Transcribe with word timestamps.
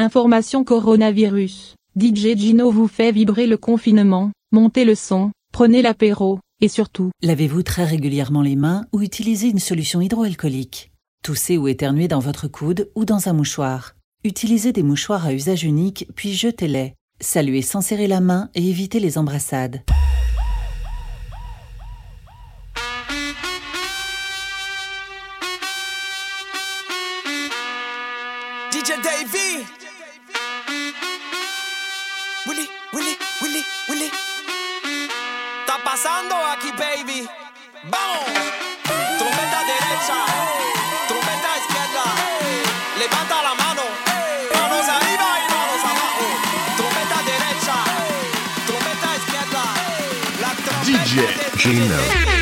Information 0.00 0.62
coronavirus. 0.62 1.74
DJ 2.00 2.36
Gino 2.36 2.70
vous 2.70 2.86
fait 2.86 3.10
vibrer 3.10 3.48
le 3.48 3.56
confinement, 3.56 4.30
montez 4.52 4.84
le 4.84 4.94
son, 4.94 5.32
prenez 5.52 5.82
l'apéro, 5.82 6.38
et 6.60 6.68
surtout... 6.68 7.10
Lavez-vous 7.20 7.64
très 7.64 7.84
régulièrement 7.84 8.42
les 8.42 8.54
mains 8.54 8.84
ou 8.92 9.02
utilisez 9.02 9.48
une 9.48 9.58
solution 9.58 10.00
hydroalcoolique. 10.00 10.92
Toussez 11.24 11.58
ou 11.58 11.66
éternuez 11.66 12.06
dans 12.06 12.20
votre 12.20 12.46
coude 12.46 12.88
ou 12.94 13.04
dans 13.04 13.28
un 13.28 13.32
mouchoir. 13.32 13.96
Utilisez 14.22 14.70
des 14.70 14.84
mouchoirs 14.84 15.26
à 15.26 15.34
usage 15.34 15.64
unique, 15.64 16.06
puis 16.14 16.32
jetez-les. 16.32 16.94
Saluez 17.18 17.62
sans 17.62 17.80
serrer 17.80 18.06
la 18.06 18.20
main 18.20 18.50
et 18.54 18.68
évitez 18.68 19.00
les 19.00 19.18
embrassades. 19.18 19.82
¡Vamos! 37.90 38.24
Trompeta 39.18 39.60
derecha, 39.72 40.18
trompeta 41.08 41.50
izquierda. 41.60 42.04
Levanta 42.98 43.42
la 43.42 43.54
mano, 43.54 43.82
manos 44.54 44.88
arriba 44.88 45.28
y 45.40 45.44
manos 45.52 45.82
abajo. 45.92 46.26
Trompeta 46.76 47.18
derecha, 47.32 47.76
trompeta 48.66 49.08
izquierda. 49.20 49.62
La 50.40 50.50
trompeta 50.64 51.04
DJ 51.04 51.14
Gino. 51.56 52.37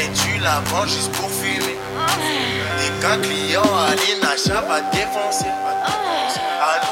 mais 0.00 0.12
tu 0.14 0.38
la 0.38 0.60
vends 0.66 0.86
juste 0.86 1.12
pour 1.12 1.30
fumer. 1.30 1.76
Et 2.84 3.02
qu'un 3.02 3.18
client 3.18 3.62
à 3.62 3.94
l'INACHA 3.94 4.60
va 4.62 4.80
défoncer. 4.92 5.46
Ah. 5.84 6.89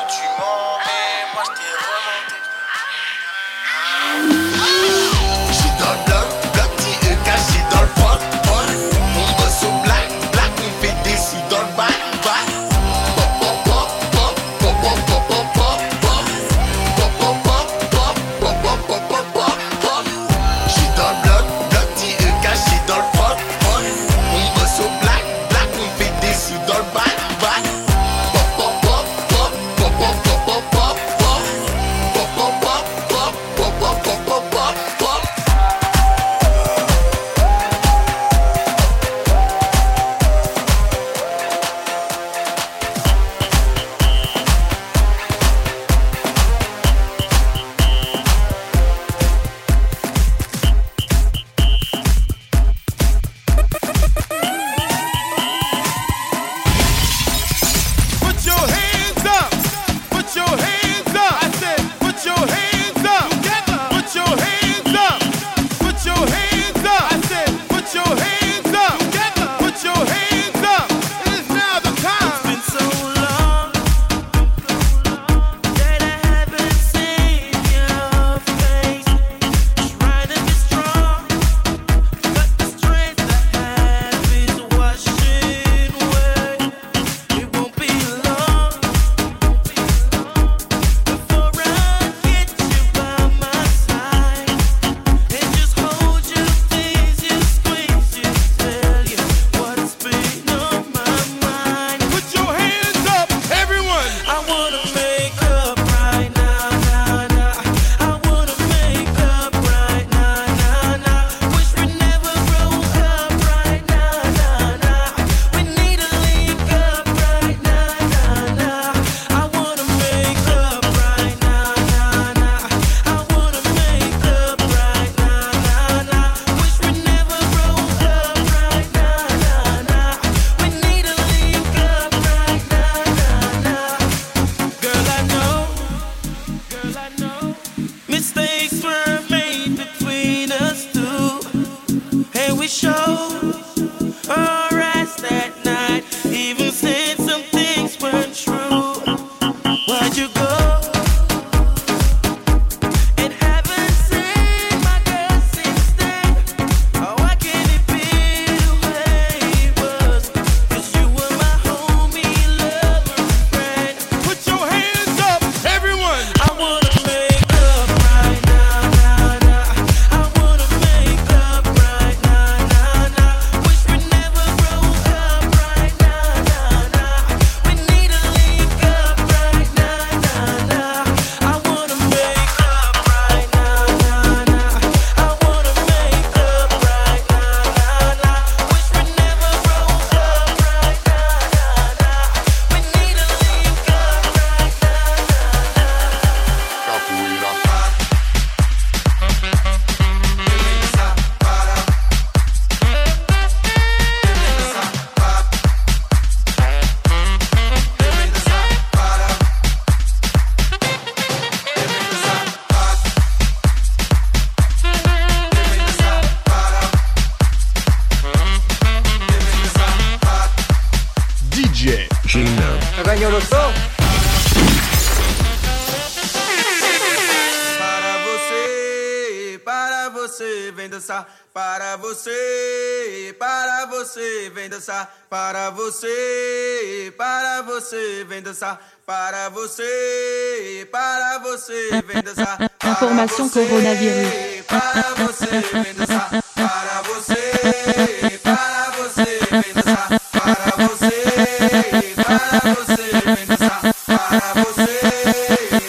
Opération 243.29 243.49
Coronavirus. 243.51 244.33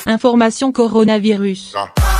Information 0.05 0.71
Coronavirus. 0.73 1.73
Ah. 1.75 2.18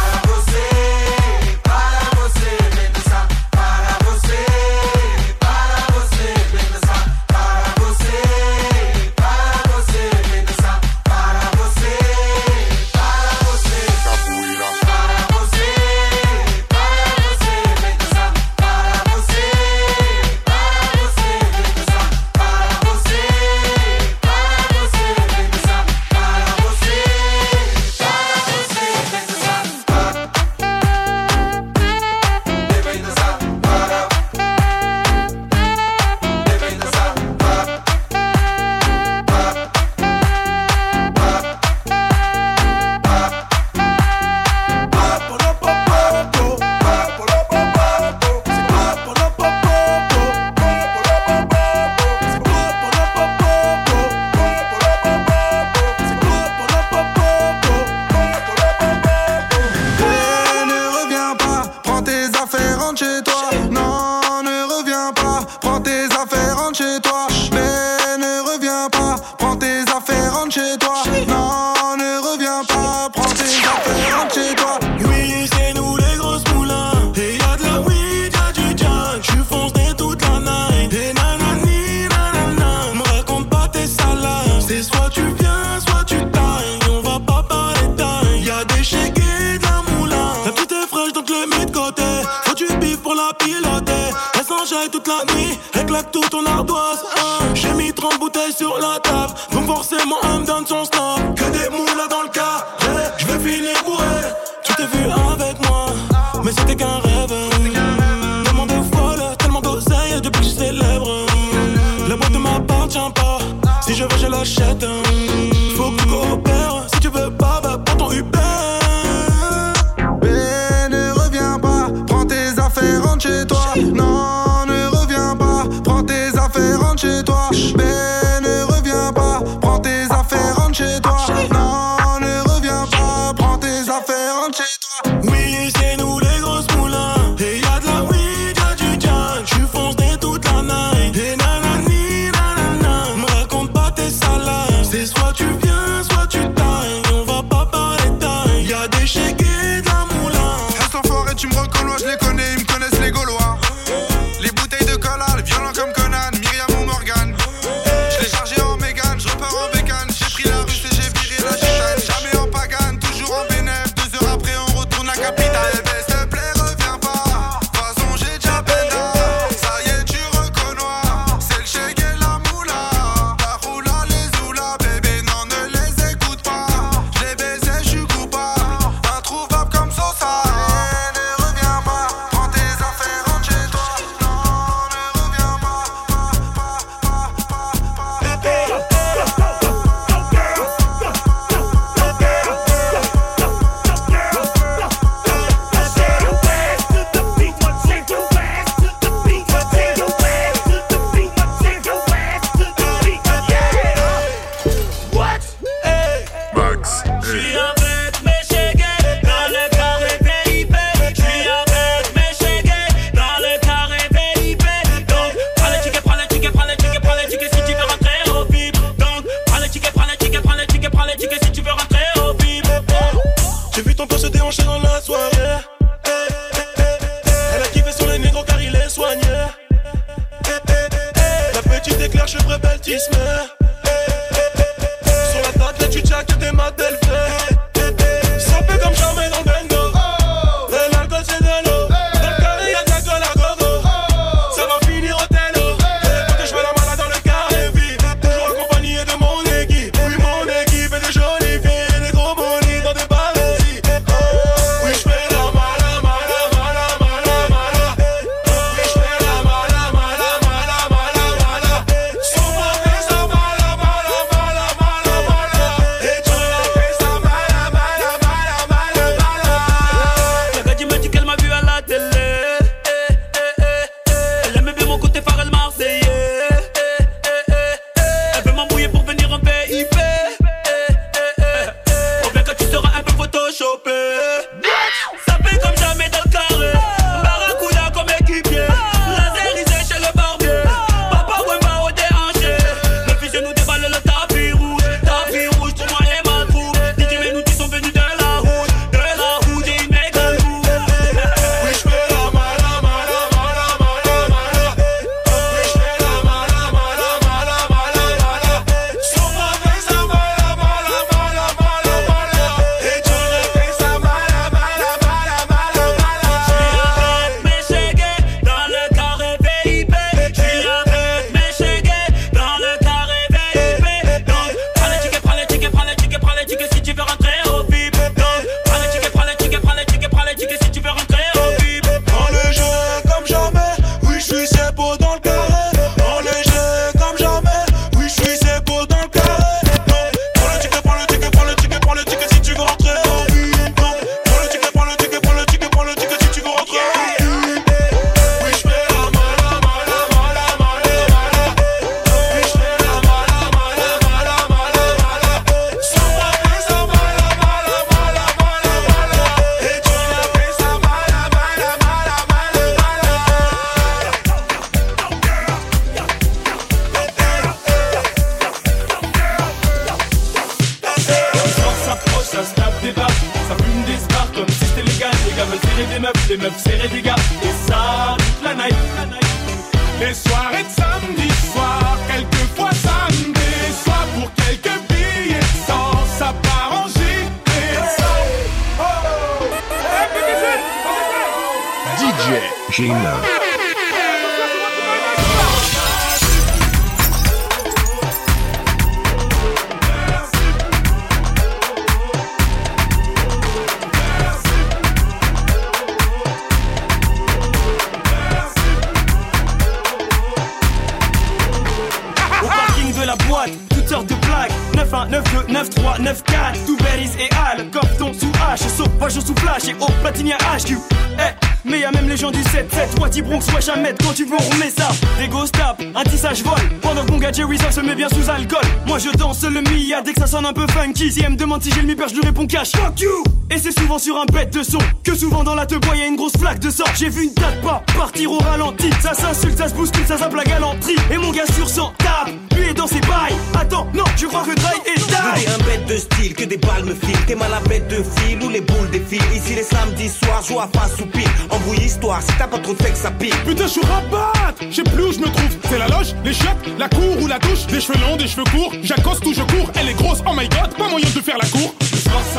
Je 432.08 432.15
lui 432.15 432.22
réponds 432.22 432.48
cash 432.48 432.72
Fuck 432.72 433.01
you 433.01 433.24
Et 433.51 433.58
c'est 433.58 433.77
souvent 433.77 434.00
sur 434.00 434.18
un 434.18 434.25
bête 434.25 434.53
de 434.53 434.63
son 434.63 434.77
Que 435.03 435.15
souvent 435.15 435.44
dans 435.44 435.56
la 435.56 435.65
te 435.65 435.75
bois 435.75 435.96
y'a 435.96 436.08
une 436.08 436.15
grosse 436.15 436.38
flaque 436.38 436.60
de 436.60 436.70
sang 436.70 436.86
J'ai 436.96 437.10
vu 437.10 437.24
une 437.25 437.34
date 437.34 437.62
pas 437.62 437.84
partir 437.98 438.32
au 438.32 438.38
ralenti 438.38 438.89
Ça 439.01 439.13
s'insulte, 439.13 439.58
ça 439.58 439.70
se 439.70 439.74
bouscule, 439.74 440.06
ça 440.08 440.18
zappe 440.18 440.36
la 440.36 440.44
galanterie 440.44 440.96
Et 441.12 441.18
mon 441.18 441.32
gars 441.32 441.46
sur 441.53 441.68
100 441.68 441.94
tape, 441.98 442.29
lui 442.56 442.70
est 442.70 442.74
dans 442.74 442.88
ses 442.88 443.01
bails 443.01 443.36
Attends, 443.60 443.88
non, 443.94 444.06
je 444.15 444.27
crois 444.27 444.44
que 444.44 444.56
Dry 444.56 444.75
est 444.86 445.00
die 445.08 445.20
un 445.48 445.63
bête 445.65 445.86
de 445.88 445.98
style, 445.98 446.34
que 446.34 446.44
des 446.44 446.58
balles 446.58 446.86
me 446.86 446.94
filent. 446.94 447.25
T'es 447.27 447.36
mal 447.36 447.53
à 447.53 447.60
bête 447.68 447.88
de 447.88 448.03
fil 448.03 448.41
ou 448.41 448.50
les 448.50 448.62
boules 448.62 448.89
défilent. 448.91 449.22
Ici 449.34 449.56
les 449.56 449.63
samedis 449.63 450.10
soirs, 450.10 450.44
joue 450.44 450.60
à 450.60 450.68
face 450.68 451.00
ou 451.01 451.06
pile. 451.06 451.27
Embrouille 451.50 451.86
histoire, 451.86 452.22
si 452.22 452.32
t'as 452.38 452.48
pas 452.48 452.60
trop 452.60 452.74
de 452.74 452.82
fait 452.82 452.91
que 452.91 452.98
ça 452.98 453.12
pile. 453.12 453.34
Putain, 453.46 453.63
je 453.63 453.70
suis 453.70 453.82
rabat 453.82 454.34
Je 454.70 454.75
sais 454.75 454.84
plus 454.84 455.03
où 455.03 455.12
je 455.12 455.20
me 455.20 455.27
trouve. 455.27 455.58
C'est 455.70 455.77
la 455.77 455.88
loge, 455.88 456.15
les 456.24 456.34
chiottes, 456.34 456.70
la 456.77 456.89
cour 456.89 457.22
ou 457.22 457.27
la 457.27 457.39
douche. 457.39 457.65
Des 457.68 457.81
cheveux 457.81 458.00
longs, 458.00 458.18
des 458.18 458.27
cheveux 458.27 458.46
courts. 458.46 458.74
J'accoste 458.83 459.25
ou 459.25 459.33
je 459.33 459.42
cours. 459.42 459.72
Elle 459.79 459.90
est 459.90 459.94
grosse, 459.94 460.20
oh 460.27 460.33
my 460.35 460.48
god, 460.50 460.75
pas 460.77 460.90
moyen 460.90 461.07
de 461.07 461.22
faire 461.22 461.38
la 461.38 461.48
cour. 461.48 461.74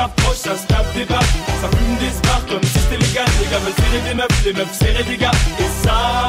S'approche, 0.00 0.36
ça 0.36 0.56
se 0.56 0.66
tape 0.66 0.94
des 0.94 1.04
battes 1.04 1.20
Ça 1.60 1.68
fume 1.76 1.96
des 1.98 2.08
spars 2.08 2.46
comme 2.48 2.62
si 2.62 2.78
c'était 2.78 2.96
légal 2.96 3.26
Les 3.38 3.50
gars 3.50 3.58
veulent 3.58 3.74
serrer 3.76 4.08
des 4.08 4.14
meufs, 4.14 4.44
les 4.46 4.52
meufs 4.54 4.72
serrer 4.72 5.04
des 5.04 5.16
gars. 5.18 5.30
Et 5.58 5.84
ça, 5.84 6.19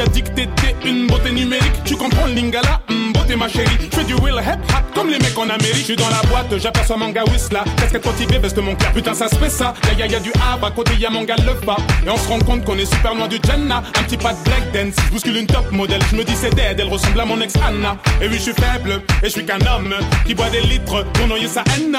déjà 0.00 0.12
dit 0.12 0.22
que 0.22 0.28
t'étais 0.30 0.74
une 0.84 1.06
beauté 1.06 1.30
numérique. 1.30 1.84
Tu 1.84 1.96
comprends 1.96 2.26
lingala, 2.26 2.80
hum, 2.88 3.12
beauté 3.12 3.36
ma 3.36 3.48
chérie. 3.48 3.76
Je 3.90 3.96
fais 3.96 4.04
du 4.04 4.14
will 4.14 4.34
hip 4.38 4.60
hop 4.70 4.84
comme 4.94 5.10
les 5.10 5.18
mecs 5.18 5.36
en 5.36 5.48
Amérique. 5.48 5.76
Je 5.76 5.84
suis 5.84 5.96
dans 5.96 6.08
la 6.08 6.22
boîte, 6.28 6.56
j'aperçois 6.58 6.96
mon 6.96 7.10
gars 7.10 7.24
Whistla. 7.24 7.64
Casquette 7.76 8.04
motivée, 8.06 8.38
veste 8.38 8.58
mon 8.58 8.74
cœur. 8.74 8.92
Putain, 8.92 9.14
ça 9.14 9.28
se 9.28 9.34
fait 9.36 9.50
ça. 9.50 9.74
Y'a 9.86 10.06
y'a 10.06 10.12
y'a 10.12 10.20
du 10.20 10.30
hab, 10.30 10.64
à 10.64 10.70
côté 10.70 10.94
y'a 10.98 11.10
mon 11.10 11.24
gars 11.24 11.36
le 11.36 11.54
pas. 11.66 11.76
Et 12.06 12.10
on 12.10 12.16
se 12.16 12.28
rend 12.28 12.38
compte 12.40 12.64
qu'on 12.64 12.78
est 12.78 12.92
super 12.92 13.14
loin 13.14 13.28
du 13.28 13.38
Jannah. 13.44 13.82
Un 13.98 14.02
petit 14.04 14.16
pas 14.16 14.32
de 14.32 14.42
black 14.44 14.72
dance, 14.72 14.94
je 15.06 15.10
bouscule 15.10 15.36
une 15.36 15.46
top 15.46 15.70
modèle. 15.72 16.00
Je 16.10 16.16
me 16.16 16.24
dis 16.24 16.34
c'est 16.34 16.54
dead, 16.54 16.78
elle 16.78 16.88
ressemble 16.88 17.20
à 17.20 17.24
mon 17.24 17.40
ex 17.40 17.54
Anna. 17.56 17.96
Et 18.22 18.28
oui, 18.28 18.36
je 18.36 18.42
suis 18.42 18.54
faible, 18.54 19.02
et 19.22 19.26
je 19.26 19.30
suis 19.30 19.44
qu'un 19.44 19.60
homme 19.60 19.94
qui 20.26 20.34
boit 20.34 20.50
des 20.50 20.62
litres 20.62 21.04
pour 21.12 21.26
noyer 21.26 21.48
sa 21.48 21.62
haine. 21.76 21.96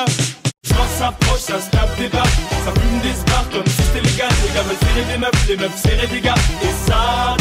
Soir 0.64 0.88
s'approche, 0.88 1.40
ça 1.40 1.60
se 1.60 1.70
tape 1.72 1.98
des 1.98 2.08
battes 2.08 2.30
Ça 2.66 2.72
fume 2.80 3.00
des 3.02 3.14
spars 3.14 3.50
comme 3.52 3.66
si 3.66 3.82
c'était 3.82 4.08
légal 4.08 4.30
Les 4.44 4.54
gars 4.54 4.62
veulent 4.62 4.78
serrer 4.78 5.12
des 5.12 5.18
meufs, 5.18 5.48
les 5.50 5.58
meufs 5.58 5.76
serrer 5.76 6.08
des 6.08 6.22
gars 6.22 6.36
Et 6.64 6.88
ça, 6.88 7.36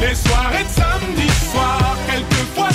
Les 0.00 0.14
soirées 0.14 0.64
de 0.64 0.68
samedi 0.68 1.28
soir, 1.50 1.96
quelquefois 2.06 2.71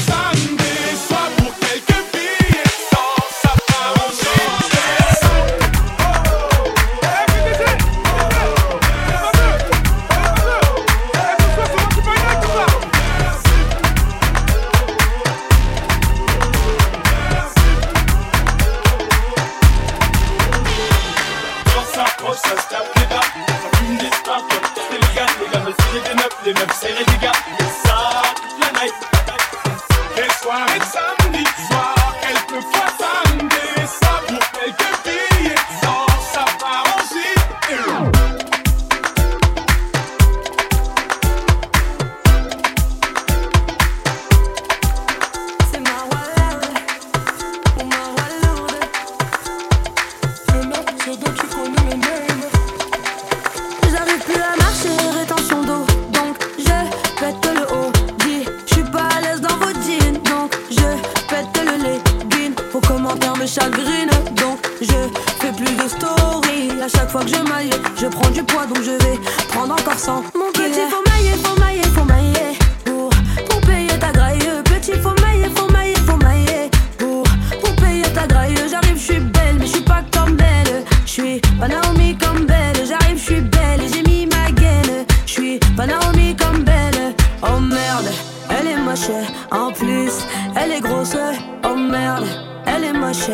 prendre 69.97 70.19
encore 70.19 70.31
100. 70.33 70.37
Mon 70.37 70.51
petit, 70.51 70.81
faut 70.89 71.03
mailler, 71.09 71.31
faut 71.43 71.59
mailler, 71.59 72.53
faut. 72.85 72.85
Pour, 72.85 73.09
pour 73.49 73.61
payer 73.61 73.99
ta 73.99 74.11
graille, 74.11 74.39
petit, 74.65 74.93
faut 74.93 75.13
mailler, 75.21 75.49
faut 75.55 75.71
mailler, 75.71 75.95
faut 76.05 76.17
mailler. 76.17 76.69
Pour, 76.97 77.23
pour 77.61 77.75
payer 77.75 78.03
ta 78.13 78.27
graille, 78.27 78.55
j'arrive, 78.69 78.97
je 78.97 79.13
suis 79.13 79.19
belle, 79.19 79.55
mais 79.59 79.65
je 79.65 79.71
suis 79.73 79.81
pas 79.81 80.03
comme 80.11 80.35
belle. 80.35 80.83
Je 81.05 81.11
suis 81.11 81.41
pas 81.59 81.67
Naomi 81.67 82.17
comme 82.17 82.45
belle, 82.45 82.75
j'arrive, 82.87 83.17
je 83.17 83.23
suis 83.23 83.41
belle 83.41 83.81
et 83.81 83.89
j'ai 83.93 84.03
mis 84.03 84.27
ma 84.27 84.51
gaine. 84.51 85.05
Je 85.25 85.31
suis 85.31 85.59
pas 85.75 85.85
Naomi 85.87 86.35
comme 86.35 86.63
belle. 86.63 87.13
Oh 87.41 87.59
merde, 87.59 88.09
elle 88.49 88.67
est 88.67 88.77
moche, 88.77 89.09
en 89.51 89.71
plus, 89.71 90.13
elle 90.55 90.71
est 90.71 90.81
grosse. 90.81 91.17
Oh 91.63 91.75
merde, 91.75 92.25
elle 92.65 92.83
est 92.83 92.93
moche, 92.93 93.29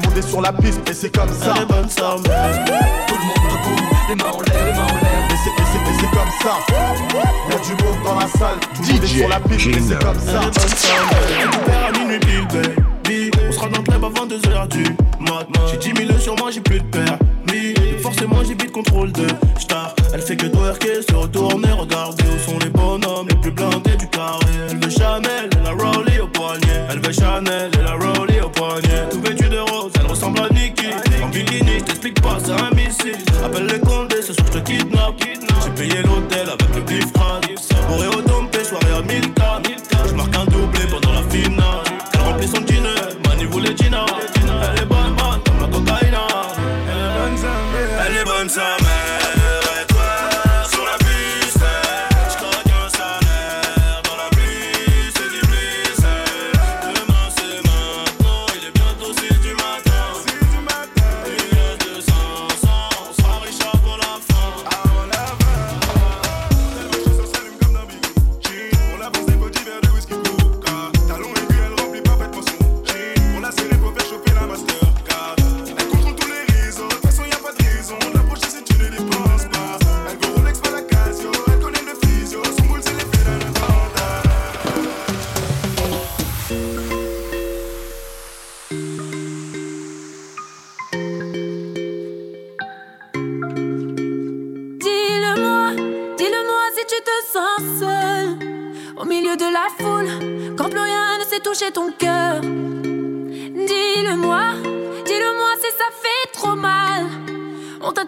monde 0.00 0.18
est 0.18 0.28
sur 0.28 0.40
la 0.40 0.52
piste 0.52 0.80
et 0.88 0.94
c'est 0.94 1.14
comme 1.14 1.28
ça. 1.28 1.54
Elle 1.56 1.66
bonne 1.66 1.88
ça, 1.88 2.16
Tout 2.16 3.14
le 3.14 3.24
monde 3.24 3.44
debout, 3.50 3.82
les 4.08 4.14
mains 4.16 4.30
en 4.30 4.40
l'air, 4.40 4.66
les 4.66 4.72
mains 4.72 4.84
en 4.84 4.94
l'air. 4.94 5.20
Et 5.30 5.36
c'est, 5.42 5.62
et 5.62 5.66
c'est, 5.66 6.10
comme 6.10 6.32
ça. 6.42 6.58
Y'a 7.50 7.58
du 7.58 7.82
monde 7.82 8.02
dans 8.04 8.18
la 8.18 8.26
salle, 8.26 8.58
tout 8.74 8.82
le 8.82 8.92
monde 8.92 9.04
est 9.04 9.06
sur 9.06 9.28
la 9.28 9.40
piste 9.40 9.66
et 9.66 9.80
c'est 9.80 10.04
comme 10.04 10.18
ça. 10.18 10.40
Elle 10.42 10.42
est 10.42 10.60
bonne 10.60 11.64
ça, 11.66 11.86
à 11.86 11.98
minuit 11.98 12.18
pile, 12.20 12.46
baby. 12.48 13.30
On 13.48 13.52
sera 13.52 13.68
dans 13.68 13.78
le 13.78 13.84
club 13.84 14.04
avant 14.04 14.26
2h 14.26 14.68
du 14.68 14.84
mat. 15.20 15.46
J'ai 15.70 15.76
10 15.92 16.06
000 16.06 16.18
sur 16.18 16.36
moi, 16.36 16.50
j'ai 16.50 16.60
plus 16.60 16.80
de 16.80 16.86
permis. 16.86 17.74
Forcément, 18.02 18.42
j'ai 18.42 18.54
vite 18.54 18.72
contrôle 18.72 19.12
de 19.12 19.26
star. 19.58 19.94
Elle 20.12 20.22
fait 20.22 20.36
que 20.36 20.46
twerker, 20.46 21.02
se 21.08 21.14
retourner, 21.14 21.70
regarder 21.72 22.24
où 22.24 22.50
sont 22.50 22.58
les 22.58 22.70
bonhommes 22.70 23.28
les 23.28 23.36
plus 23.36 23.50
blindés 23.50 23.96
du 23.96 24.08
carré. 24.08 24.46
Elle 24.70 24.78
veut 24.78 24.90
Chanel, 24.90 25.50
elle 25.52 25.66
a 25.66 25.70
Rowley 25.70 26.20
au 26.20 26.26
poignet. 26.26 26.86
Elle 26.88 27.00
veut 27.00 27.12
Chanel. 27.12 27.69
Appelle 33.42 33.66
les 33.66 33.80
condés, 33.80 34.20
ce 34.20 34.34
soir 34.34 34.46
je 34.52 34.58
te 34.58 34.64
kidnappe. 34.64 35.14
J'ai 35.64 35.70
payé 35.70 36.02
l'hôtel 36.02 36.48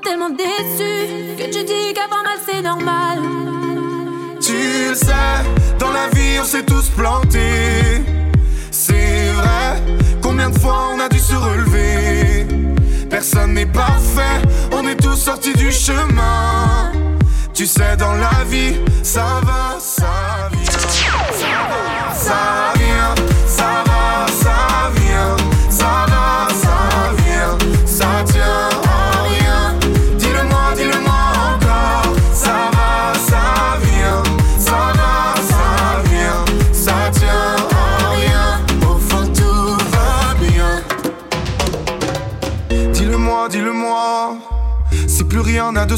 tellement 0.03 0.31
déçu 0.31 1.37
que 1.38 1.45
tu 1.45 1.65
dis 1.65 1.95
qu'avoir 1.95 2.23
mal 2.25 2.38
c'est 2.47 2.62
normal. 2.62 3.19
Tu 4.41 4.53
le 4.88 4.95
sais, 4.95 5.12
dans 5.79 5.91
la 5.91 6.09
vie 6.09 6.38
on 6.41 6.45
s'est 6.45 6.65
tous 6.65 6.88
plantés. 6.91 8.03
C'est 8.71 9.33
vrai, 9.33 9.83
combien 10.21 10.51
de 10.51 10.59
fois 10.59 10.91
on 10.95 11.01
a 11.01 11.09
dû 11.09 11.19
se 11.19 11.35
relever? 11.35 12.47
Personne 13.09 13.55
n'est 13.55 13.67
parfait, 13.67 14.43
on 14.73 14.87
est 14.88 14.97
tous 14.97 15.17
sortis 15.17 15.55
du 15.55 15.71
chemin. 15.71 16.93
Tu 17.55 17.67
sais, 17.67 17.97
dans 17.97 18.15
la 18.15 18.45
vie, 18.49 18.75
ça 19.03 19.41
va, 19.45 19.79
ça 19.79 20.51
vient. 20.53 20.65
Ça 20.73 21.47
va, 21.71 22.15
ça 22.15 22.62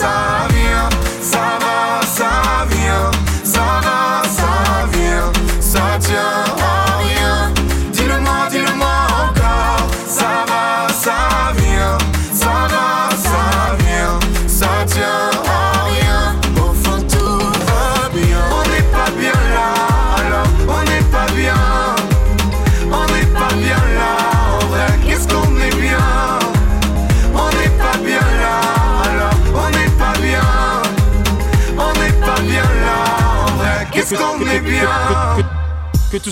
Va, 0.00 0.21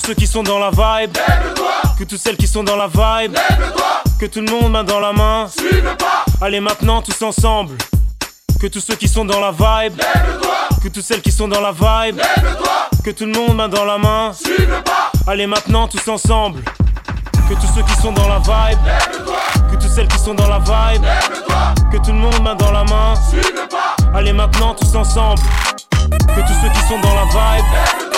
tous 0.00 0.06
ceux 0.08 0.14
qui 0.14 0.26
sont 0.26 0.42
dans 0.42 0.58
la 0.58 0.70
vibe, 0.70 1.16
que 1.98 2.04
toutes 2.04 2.18
celles 2.18 2.36
qui 2.36 2.46
sont 2.46 2.62
dans 2.62 2.76
la 2.76 2.86
vibe, 2.86 3.36
que 4.18 4.26
tout 4.26 4.40
le 4.40 4.50
monde 4.50 4.72
main 4.72 4.84
dans 4.84 5.00
la 5.00 5.12
main. 5.12 5.48
Allez 6.40 6.60
maintenant 6.60 7.02
tous 7.02 7.20
ensemble. 7.22 7.76
Que 8.60 8.66
tous 8.66 8.80
ceux 8.80 8.94
qui 8.94 9.08
sont 9.08 9.24
dans 9.24 9.40
la 9.40 9.50
vibe, 9.50 10.00
que 10.82 10.88
toutes 10.88 11.04
celles 11.04 11.20
qui 11.20 11.30
sont 11.30 11.48
dans 11.48 11.60
la 11.60 11.72
vibe, 11.72 12.20
que 13.04 13.10
tout 13.10 13.26
le 13.26 13.32
monde 13.32 13.56
main 13.56 13.68
dans 13.68 13.84
la 13.84 13.98
main. 13.98 14.32
Allez 15.26 15.46
maintenant 15.46 15.86
tous 15.86 16.08
ensemble. 16.08 16.62
Que 17.48 17.54
tous 17.54 17.68
ceux 17.74 17.82
qui 17.82 18.00
sont 18.00 18.12
dans 18.12 18.28
la 18.28 18.38
vibe, 18.38 18.78
que 19.70 19.76
toutes 19.76 19.90
celles 19.90 20.08
qui 20.08 20.18
sont 20.18 20.34
dans 20.34 20.48
la 20.48 20.58
vibe, 20.60 21.04
que 21.92 21.98
tout 21.98 22.12
le 22.12 22.18
monde 22.18 22.42
main 22.42 22.54
dans 22.54 22.72
la 22.72 22.84
main. 22.84 23.14
Allez 24.14 24.32
maintenant 24.32 24.74
tous 24.74 24.94
ensemble. 24.94 25.42
Que 26.10 26.40
tous 26.40 26.54
ceux 26.62 26.68
qui 26.70 26.88
sont 26.88 27.00
dans 27.00 27.14
la 27.14 27.24
vibe, 27.24 27.64
que 27.98 28.09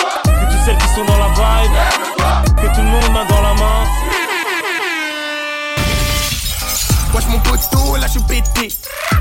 celles 0.65 0.77
qui 0.77 0.87
sont 0.89 1.03
dans 1.05 1.17
la 1.17 1.27
vibe, 1.29 2.55
que 2.55 2.75
tout 2.75 2.81
le 2.81 2.87
monde 2.87 3.11
main 3.13 3.25
dans 3.25 3.41
la 3.41 3.53
main. 3.53 3.83
Wesh 7.13 7.27
mon 7.27 7.39
poteau, 7.39 7.95
là 7.97 8.07
je 8.07 8.13
suis 8.13 8.21
pété. 8.21 8.73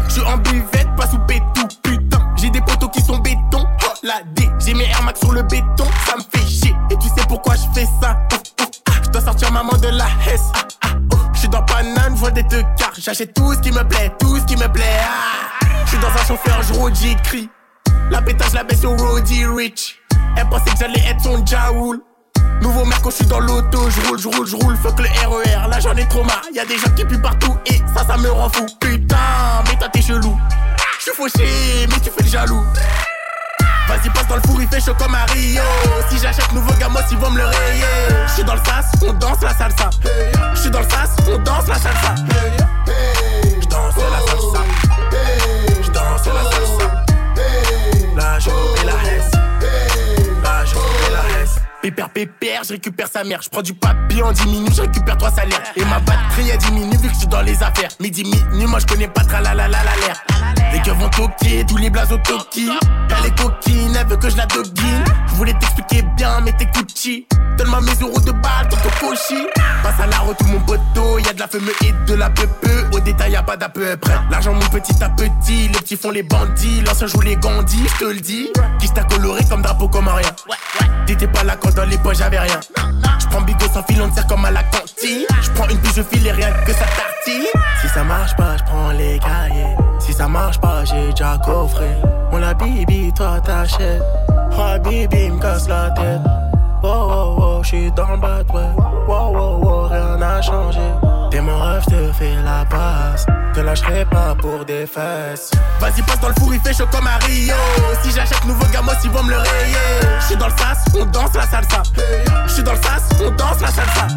Je 0.08 0.12
suis 0.12 0.22
en 0.22 0.36
buvette, 0.38 0.94
pas 0.96 1.08
sous 1.08 1.18
pétou. 1.18 1.66
Putain, 1.82 2.18
j'ai 2.36 2.50
des 2.50 2.60
poteaux 2.60 2.88
qui 2.88 3.02
sont 3.02 3.18
béton. 3.18 3.66
Oh 3.84 3.92
la 4.02 4.22
D, 4.34 4.48
j'ai 4.64 4.74
mes 4.74 4.84
Air 4.84 5.02
Max 5.02 5.20
sur 5.20 5.32
le 5.32 5.42
béton. 5.42 5.84
Ça 6.06 6.16
me 6.16 6.22
fait 6.32 6.46
chier. 6.46 6.76
Et 6.90 6.96
tu 6.96 7.08
sais 7.08 7.26
pourquoi 7.28 7.54
je 7.56 7.80
fais 7.80 7.88
ça? 8.00 8.18
Oh, 8.32 8.36
oh, 8.60 8.64
ah, 8.88 8.92
Je 9.02 9.10
dois 9.10 9.22
sortir 9.22 9.50
maman 9.52 9.76
de 9.78 9.88
la 9.88 10.06
Hesse. 10.26 10.50
Ah, 10.54 10.60
ah, 10.82 10.88
oh. 11.12 11.16
Je 11.34 11.40
suis 11.40 11.48
dans 11.48 11.62
Paname, 11.62 12.14
je 12.14 12.20
vois 12.20 12.30
des 12.30 12.44
deux 12.44 12.62
quarts. 12.78 12.94
J'achète 12.98 13.34
tout 13.34 13.52
ce 13.54 13.58
qui 13.58 13.72
me 13.72 13.82
plaît, 13.82 14.12
tout 14.18 14.38
ce 14.38 14.44
qui 14.44 14.56
me 14.56 14.68
plaît. 14.68 15.00
Ah. 15.02 15.66
Je 15.84 15.90
suis 15.90 15.98
dans 15.98 16.08
un 16.08 16.24
chauffeur, 16.24 16.60
je 16.62 16.94
j'écris. 16.94 17.50
La 18.10 18.22
pétage, 18.22 18.52
la 18.52 18.62
baisse 18.62 18.84
au 18.84 18.96
Roddy 18.96 19.44
Rich. 19.44 20.01
Elle 20.36 20.48
pensait 20.48 20.70
que 20.70 20.78
j'allais 20.78 21.04
être 21.08 21.20
son 21.20 21.44
Jaoul. 21.44 22.00
Nouveau 22.60 22.84
mec 22.84 22.98
quand 23.02 23.10
je 23.10 23.16
suis 23.16 23.26
dans 23.26 23.40
l'auto, 23.40 23.90
je 23.90 24.06
roule, 24.06 24.18
je 24.18 24.28
roule, 24.28 24.46
je 24.46 24.56
roule, 24.56 24.76
fuck 24.76 24.98
le 25.00 25.08
RER, 25.28 25.68
là 25.68 25.80
j'en 25.80 25.96
ai 25.96 26.06
trop 26.06 26.22
marre, 26.22 26.42
y 26.54 26.60
a 26.60 26.64
des 26.64 26.78
gens 26.78 26.90
qui 26.94 27.04
puent 27.04 27.20
partout 27.20 27.56
et 27.66 27.82
ça 27.92 28.06
ça 28.06 28.16
me 28.16 28.30
rend 28.30 28.48
fou. 28.50 28.64
Putain, 28.78 29.16
mais 29.66 29.76
toi 29.76 29.88
t'es 29.92 30.00
chelou. 30.00 30.38
Je 30.98 31.02
suis 31.02 31.12
fauché, 31.12 31.86
mais 31.88 31.98
tu 31.98 32.10
fais 32.10 32.22
le 32.22 32.28
jaloux. 32.28 32.62
Vas-y 33.88 34.10
passe 34.10 34.28
dans 34.28 34.36
le 34.36 34.42
four, 34.42 34.62
il 34.62 34.68
fait 34.68 34.80
chaud 34.80 34.94
comme 34.96 35.14
à 35.14 35.24
Rio. 35.24 35.62
Si 36.08 36.18
j'achète 36.18 36.52
nouveau 36.52 36.72
gamos, 36.74 37.00
ils 37.10 37.18
vont 37.18 37.30
me 37.30 37.38
le 37.38 37.46
rayer. 37.46 37.84
Je 38.28 38.32
suis 38.32 38.44
dans 38.44 38.54
le 38.54 38.60
sas, 38.64 38.86
on 39.04 39.12
danse 39.14 39.42
la 39.42 39.54
salsa. 39.54 39.90
Je 40.54 40.60
suis 40.60 40.70
dans 40.70 40.80
le 40.80 40.88
sas, 40.88 41.10
on 41.28 41.38
danse 41.38 41.66
la 41.66 41.74
salsa. 41.74 42.14
Je 43.60 43.66
danse 43.66 43.94
la 43.96 44.20
salsa. 44.30 44.62
Je 45.82 45.90
danse 45.90 46.26
la 46.26 46.42
salsa. 46.44 47.04
Là 48.16 48.38
je 48.38 48.50
et 48.50 48.84
la 48.86 48.92
hesse. 48.92 49.41
Pépère, 51.82 52.10
pépère, 52.10 52.62
je 52.62 52.74
récupère 52.74 53.08
sa 53.08 53.24
mère. 53.24 53.42
Je 53.42 53.50
prends 53.50 53.60
du 53.60 53.74
papier 53.74 54.22
en 54.22 54.30
10 54.30 54.46
minutes, 54.46 54.74
je 54.76 54.82
récupère 54.82 55.16
trois 55.18 55.32
salaires. 55.32 55.60
Et 55.74 55.84
ma 55.84 55.98
batterie 55.98 56.52
a 56.52 56.56
diminue 56.56 56.96
vu 56.96 57.08
que 57.08 57.14
je 57.14 57.18
suis 57.18 57.26
dans 57.26 57.42
les 57.42 57.60
affaires. 57.60 57.90
Midi, 57.98 58.22
minuit, 58.22 58.66
moi 58.66 58.78
je 58.78 58.86
connais 58.86 59.08
pas 59.08 59.24
tra 59.24 59.40
la 59.40 59.52
la 59.52 59.66
la 59.66 59.80
la. 59.82 60.71
Gars 60.84 60.94
vont 60.94 61.08
toquer, 61.10 61.64
tous 61.66 61.76
les 61.76 61.90
blazes 61.90 62.12
au 62.12 62.18
toki. 62.18 62.68
Elle 63.08 63.26
est 63.26 63.38
coquine, 63.38 63.96
elle 63.98 64.06
veut 64.06 64.16
que 64.16 64.28
je 64.28 64.36
la 64.36 64.46
doguine. 64.46 65.04
Je 65.28 65.34
voulais 65.34 65.54
t'expliquer 65.54 66.02
bien, 66.16 66.40
mais 66.40 66.52
t'es 66.52 66.66
Gucci. 66.66 67.26
Donne-moi 67.56 67.80
mes 67.82 67.94
euros 68.00 68.20
de 68.20 68.32
balle, 68.32 68.68
ton 68.68 68.76
cochi. 69.06 69.46
Passe 69.82 70.00
à 70.00 70.06
la 70.06 70.18
route, 70.18 70.36
tout 70.38 70.46
mon 70.46 70.60
poteau. 70.60 71.18
Y'a 71.18 71.32
de 71.32 71.40
la 71.40 71.46
fumée 71.46 71.72
et 71.84 71.92
de 72.06 72.14
la 72.14 72.30
peu. 72.30 72.48
Au 72.92 72.98
détail, 72.98 73.32
y'a 73.32 73.42
pas 73.42 73.56
d'à 73.56 73.68
peu 73.68 73.96
près. 73.96 74.14
L'argent, 74.30 74.54
mon 74.54 74.60
petit 74.60 75.02
à 75.02 75.08
petit. 75.08 75.68
Les 75.68 75.78
petits 75.78 75.96
font 75.96 76.10
les 76.10 76.24
bandits. 76.24 76.80
L'ancien 76.80 77.06
joue 77.06 77.20
les 77.20 77.36
gandis, 77.36 77.86
je 77.94 78.04
te 78.04 78.10
le 78.10 78.20
dis. 78.20 78.48
Qui 78.80 78.88
t'a 78.90 79.04
coloré 79.04 79.44
comme 79.48 79.62
drapeau, 79.62 79.86
comme 79.86 80.08
un 80.08 80.14
rien. 80.14 80.30
T'étais 81.06 81.28
pas 81.28 81.44
là 81.44 81.56
quand 81.56 81.74
dans 81.74 81.84
les 81.84 81.98
poches 81.98 82.18
j'avais 82.18 82.40
rien. 82.40 82.58
prends 83.30 83.42
bigot 83.42 83.66
sans 83.72 83.82
fil, 83.84 84.02
on 84.02 84.08
tire 84.08 84.26
comme 84.26 84.44
à 84.44 84.50
la 84.50 84.62
cantine. 84.64 85.26
Je 85.42 85.50
prends 85.50 85.68
une 85.68 85.78
bouche, 85.78 85.94
je 85.96 86.02
file 86.02 86.26
et 86.26 86.32
rien 86.32 86.50
que 86.66 86.72
ça 86.72 86.86
Si 87.24 87.88
ça 87.88 88.02
marche 88.02 88.34
pas, 88.36 88.56
je 88.56 88.64
prends 88.64 88.90
les 88.90 89.18
cahiers. 89.20 89.76
Si 90.00 90.12
ça 90.12 90.26
marche 90.26 90.58
pas, 90.60 90.84
j'ai 90.84 91.10
déjà 91.10 91.38
coffré. 91.44 91.88
On 92.32 92.38
la 92.38 92.52
bibi, 92.52 93.12
toi 93.12 93.40
t'achètes. 93.40 94.02
Oh 94.58 94.78
bibi, 94.82 95.30
me 95.30 95.40
casse 95.40 95.68
la 95.68 95.90
tête. 95.90 96.20
Wow, 96.82 97.08
wow, 97.08 97.36
wow, 97.38 97.62
j'suis 97.62 97.92
dans 97.92 98.10
le 98.10 98.16
bad, 98.16 98.44
ouais. 98.52 98.62
Wow, 99.06 99.36
wow, 99.36 99.64
wow, 99.64 99.88
rien 99.88 100.16
n'a 100.16 100.42
changé. 100.42 100.80
T'es 101.30 101.40
mon 101.40 101.56
rêve, 101.60 101.84
te 101.84 102.12
fais 102.12 102.34
la 102.44 102.64
passe. 102.64 103.24
Te 103.54 103.60
lâcherai 103.60 104.04
pas 104.06 104.34
pour 104.40 104.64
des 104.64 104.86
fesses. 104.86 105.52
Vas-y, 105.78 106.02
passe 106.02 106.20
dans 106.20 106.28
le 106.28 106.34
four, 106.40 106.52
il 106.52 106.60
fait 106.60 106.74
chaud 106.74 106.88
comme 106.90 107.06
à 107.06 107.18
Rio. 107.24 107.54
Si 108.02 108.10
j'achète 108.10 108.44
nouveau 108.46 108.66
gamos, 108.72 108.92
ils 109.04 109.10
vont 109.10 109.22
me 109.22 109.30
le 109.30 109.38
rayer. 109.38 110.18
J'suis 110.20 110.36
dans 110.36 110.48
le 110.48 110.56
sas, 110.58 110.84
on 110.98 111.04
danse 111.04 111.34
la 111.34 111.46
salsa. 111.46 111.82
J'suis 112.48 112.64
dans 112.64 112.72
le 112.72 112.82
sas, 112.82 113.08
on 113.24 113.30
danse 113.30 113.60
la 113.60 113.68
salsa. 113.68 114.08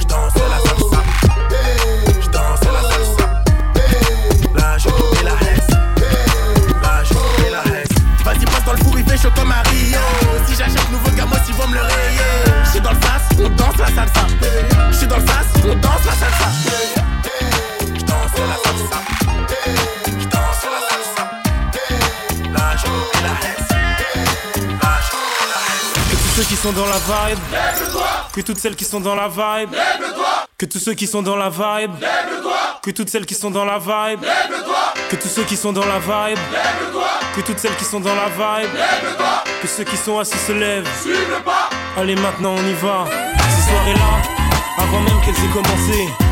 J'danse 0.00 0.34
la 0.34 0.70
salsa. 0.70 0.97
Fait 9.08 9.16
chaud 9.16 9.30
comme. 9.34 9.52
Si 10.46 10.54
j'achète 10.54 10.90
nouveau 10.90 11.10
gamos, 11.10 11.36
ils 11.48 11.54
vont 11.54 11.66
me 11.68 11.74
le 11.74 11.80
rayer. 11.80 12.20
J'suis 12.64 12.80
dans 12.80 12.92
le 12.92 13.00
sas, 13.00 13.22
on 13.40 13.48
danse 13.50 13.76
la 13.78 13.86
salsa. 13.86 14.26
J'suis 14.92 15.06
dans 15.06 15.16
le 15.16 15.26
sas, 15.26 15.46
on 15.64 15.74
danse 15.74 16.04
la 16.04 16.12
salsa. 16.12 16.48
J'danse 17.96 18.32
la 18.38 18.56
salsa. 18.64 18.98
J'danse 20.20 20.64
la 20.74 20.80
salsa. 20.88 21.24
Là, 22.52 22.76
je 22.76 22.86
fais 23.12 23.22
la 23.24 23.34
hesse. 23.48 23.70
Là, 24.82 24.92
je 25.02 25.10
fais 25.38 25.48
la 25.52 25.58
hesse. 25.68 25.92
Que 26.10 26.16
tous 26.16 26.32
ceux 26.36 26.44
qui 26.44 26.56
sont 26.56 26.72
dans 26.72 26.86
la 26.86 26.98
vibe, 26.98 27.38
que 28.32 28.40
toutes 28.40 28.58
celles 28.58 28.76
qui 28.76 28.84
sont 28.84 29.00
dans 29.00 29.14
la 29.14 29.28
vibe, 29.28 29.74
que 30.58 30.66
tous 30.66 30.78
ceux 30.78 30.94
qui 30.94 31.06
sont 31.06 31.22
dans 31.22 31.36
la 31.36 31.50
vibe, 31.50 31.92
que 32.82 32.90
toutes 32.90 33.08
celles 33.08 33.26
qui 33.26 33.34
sont 33.34 33.50
dans 33.50 33.64
la 33.64 33.78
vibe, 33.78 34.20
que 35.10 35.16
tous 35.16 35.28
ceux 35.28 35.44
qui 35.44 35.56
sont 35.56 35.72
dans 35.72 35.86
la 35.86 35.98
vibe, 35.98 36.38
que 37.34 37.40
toutes 37.40 37.58
celles 37.58 37.76
qui 37.76 37.84
sont 37.84 38.00
dans 38.00 38.14
la 38.14 38.26
vibe, 38.28 38.70
que 39.62 39.68
ceux 39.68 39.84
qui 39.84 39.96
sont 39.96 40.18
assis 40.18 40.38
se 40.38 40.52
lèvent. 40.52 40.88
Allez 41.96 42.16
maintenant 42.16 42.54
on 42.56 42.66
y 42.66 42.74
va. 42.74 43.04
Ces 43.56 43.70
soirées-là, 43.70 44.22
avant 44.78 45.00
même 45.00 45.20
qu'elles 45.24 45.44
aient 45.44 45.52
commencé. 45.52 46.27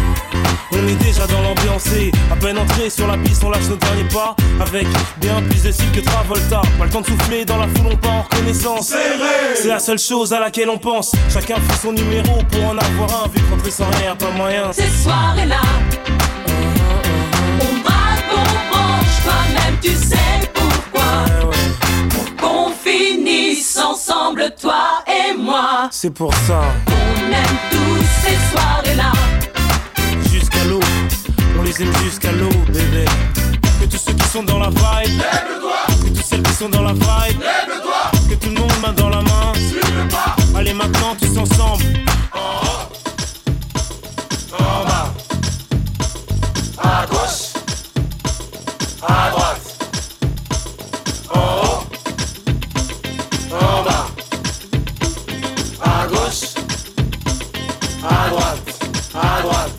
On 0.72 0.88
est 0.88 0.94
déjà 0.96 1.26
dans 1.26 1.40
l'ambiance 1.42 1.86
et 1.94 2.10
à 2.30 2.36
peine 2.36 2.58
entré 2.58 2.90
sur 2.90 3.06
la 3.06 3.16
piste, 3.18 3.42
on 3.44 3.50
lâche 3.50 3.68
nos 3.68 3.76
derniers 3.76 4.04
pas 4.04 4.36
avec 4.60 4.86
bien 5.18 5.40
plus 5.42 5.62
de 5.62 5.70
style 5.70 5.90
que 5.92 6.00
Travolta. 6.00 6.60
Pas 6.78 6.84
le 6.84 6.90
temps 6.90 7.00
de 7.00 7.06
souffler 7.06 7.44
dans 7.44 7.56
la 7.56 7.68
foule, 7.68 7.92
on 7.92 7.96
part 7.96 8.12
en 8.12 8.22
reconnaissance. 8.22 8.92
C'est 9.54 9.68
la 9.68 9.78
seule 9.78 9.98
chose 9.98 10.32
à 10.32 10.40
laquelle 10.40 10.68
on 10.68 10.78
pense. 10.78 11.12
Chacun 11.32 11.56
fait 11.56 11.80
son 11.80 11.92
numéro 11.92 12.42
pour 12.50 12.64
en 12.64 12.76
avoir 12.76 13.24
un, 13.24 13.28
vu 13.28 13.40
que 13.40 13.50
rentrer 13.50 13.70
sans 13.70 13.88
rien, 14.00 14.16
pas 14.16 14.30
moyen. 14.36 14.72
Ces 14.72 14.88
soirées-là, 15.02 15.60
on 17.60 17.80
braque, 17.82 18.24
on 18.32 18.74
branche, 18.74 19.22
toi-même 19.24 19.78
tu 19.80 19.90
sais 19.90 20.50
pourquoi. 20.52 21.52
Pour 22.10 22.36
qu'on 22.36 22.70
finisse 22.72 23.78
ensemble, 23.78 24.52
toi 24.60 25.02
et 25.06 25.36
moi. 25.36 25.88
C'est 25.90 26.10
pour 26.12 26.34
ça, 26.46 26.60
On 26.88 27.32
aime 27.32 27.56
tous 27.70 28.04
ces 28.22 28.36
soirées-là. 28.52 29.12
Aime 31.82 31.92
jusqu'à 32.04 32.32
l'eau, 32.32 32.48
bébé. 32.68 33.04
Que 33.80 33.86
tous 33.86 33.98
ceux 33.98 34.12
qui 34.12 34.28
sont 34.28 34.42
dans 34.42 34.58
la 34.58 34.68
vibe, 34.68 35.20
que 36.02 36.08
tous 36.08 36.22
celles 36.22 36.42
qui 36.42 36.52
sont 36.52 36.68
dans 36.68 36.82
la 36.82 36.92
vibe, 36.92 37.40
que 38.30 38.34
tout 38.34 38.48
le 38.48 38.60
monde 38.60 38.72
main 38.80 38.92
dans 38.92 39.08
la 39.08 39.20
main. 39.20 39.52
Allez 40.54 40.72
maintenant 40.72 41.14
tous 41.20 41.36
ensemble. 41.36 41.84
En 44.58 44.84
bas, 44.84 45.12
à 46.78 47.06
gauche, 47.06 47.52
à 49.02 49.30
droite, 49.30 49.76
en 51.34 51.38
haut, 51.38 51.84
en 53.52 53.84
à 55.82 56.06
gauche, 56.06 56.54
à 58.02 58.28
droite, 58.30 58.60
à 59.14 59.42
droite, 59.42 59.70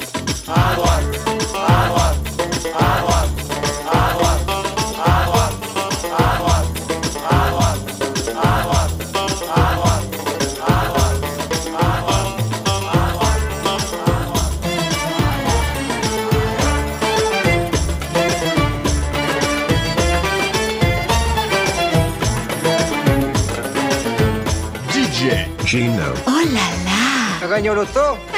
à 0.48 0.76
droite, 0.76 1.27
oh, 26.26 26.44
la! 26.54 26.66
la. 28.32 28.37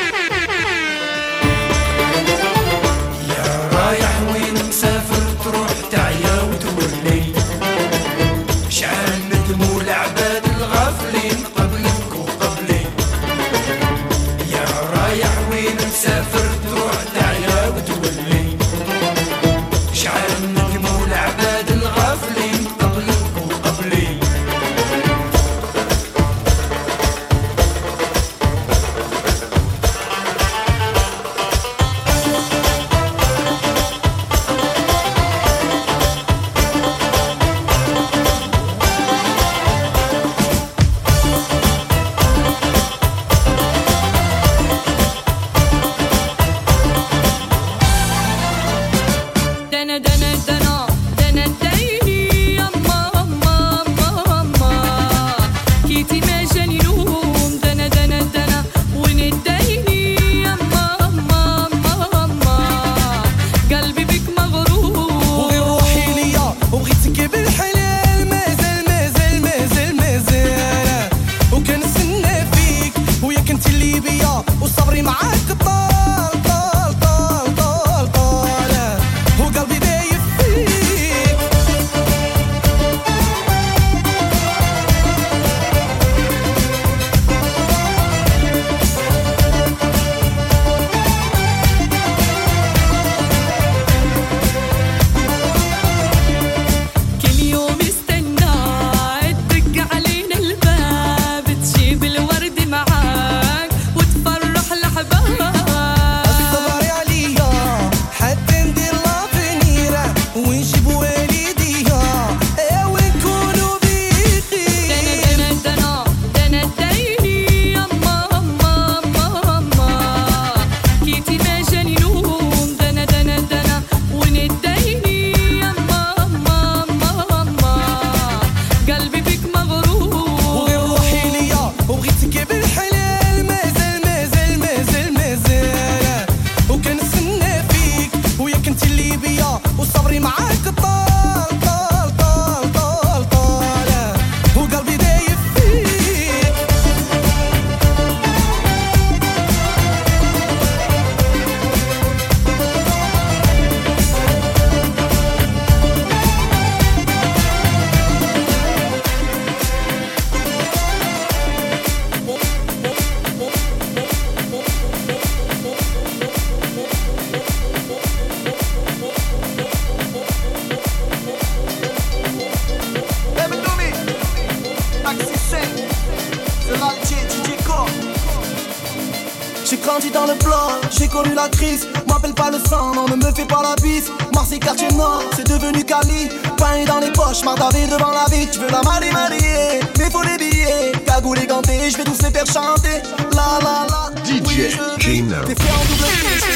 Mardavé 187.46 187.86
devant 187.86 188.12
la 188.12 188.26
vie. 188.36 188.48
Tu 188.48 188.60
veux 188.60 188.70
la 188.70 188.82
marier, 188.82 189.12
marier, 189.12 189.80
mais 189.98 190.10
faut 190.10 190.24
les 190.24 190.38
billets. 190.38 190.92
Cagoule 191.06 191.40
et 191.40 191.48
ganté, 191.48 191.90
je 191.90 191.98
vais 191.98 192.04
tous 192.04 192.22
les 192.24 192.32
faire 192.32 192.46
chanter. 192.46 193.02
La 193.34 193.60
la 193.62 193.86
la. 193.88 194.10
DJ 194.26 194.78
Gino. 194.98 195.36
T'es 195.46 195.56
fait 195.56 195.72
en 195.72 195.86
double 195.86 196.06
je 196.10 196.54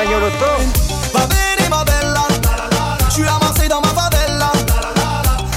le 0.00 0.30
taxi. 0.38 0.76
Va 1.12 1.26
bene, 1.26 1.68
ma 1.68 1.84
bella. 1.84 2.26
Je 3.08 3.14
suis 3.14 3.22
Marseille 3.22 3.68
dans 3.68 3.80
ma 3.80 3.88
favela. 3.88 4.52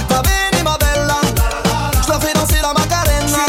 Va 0.08 0.22
bene, 0.22 0.62
ma 0.64 0.76
bella. 0.78 1.20
Je 2.04 2.12
la 2.12 2.18
fais 2.18 2.32
danser 2.32 2.60
la 2.62 2.72
macarena. 2.72 3.44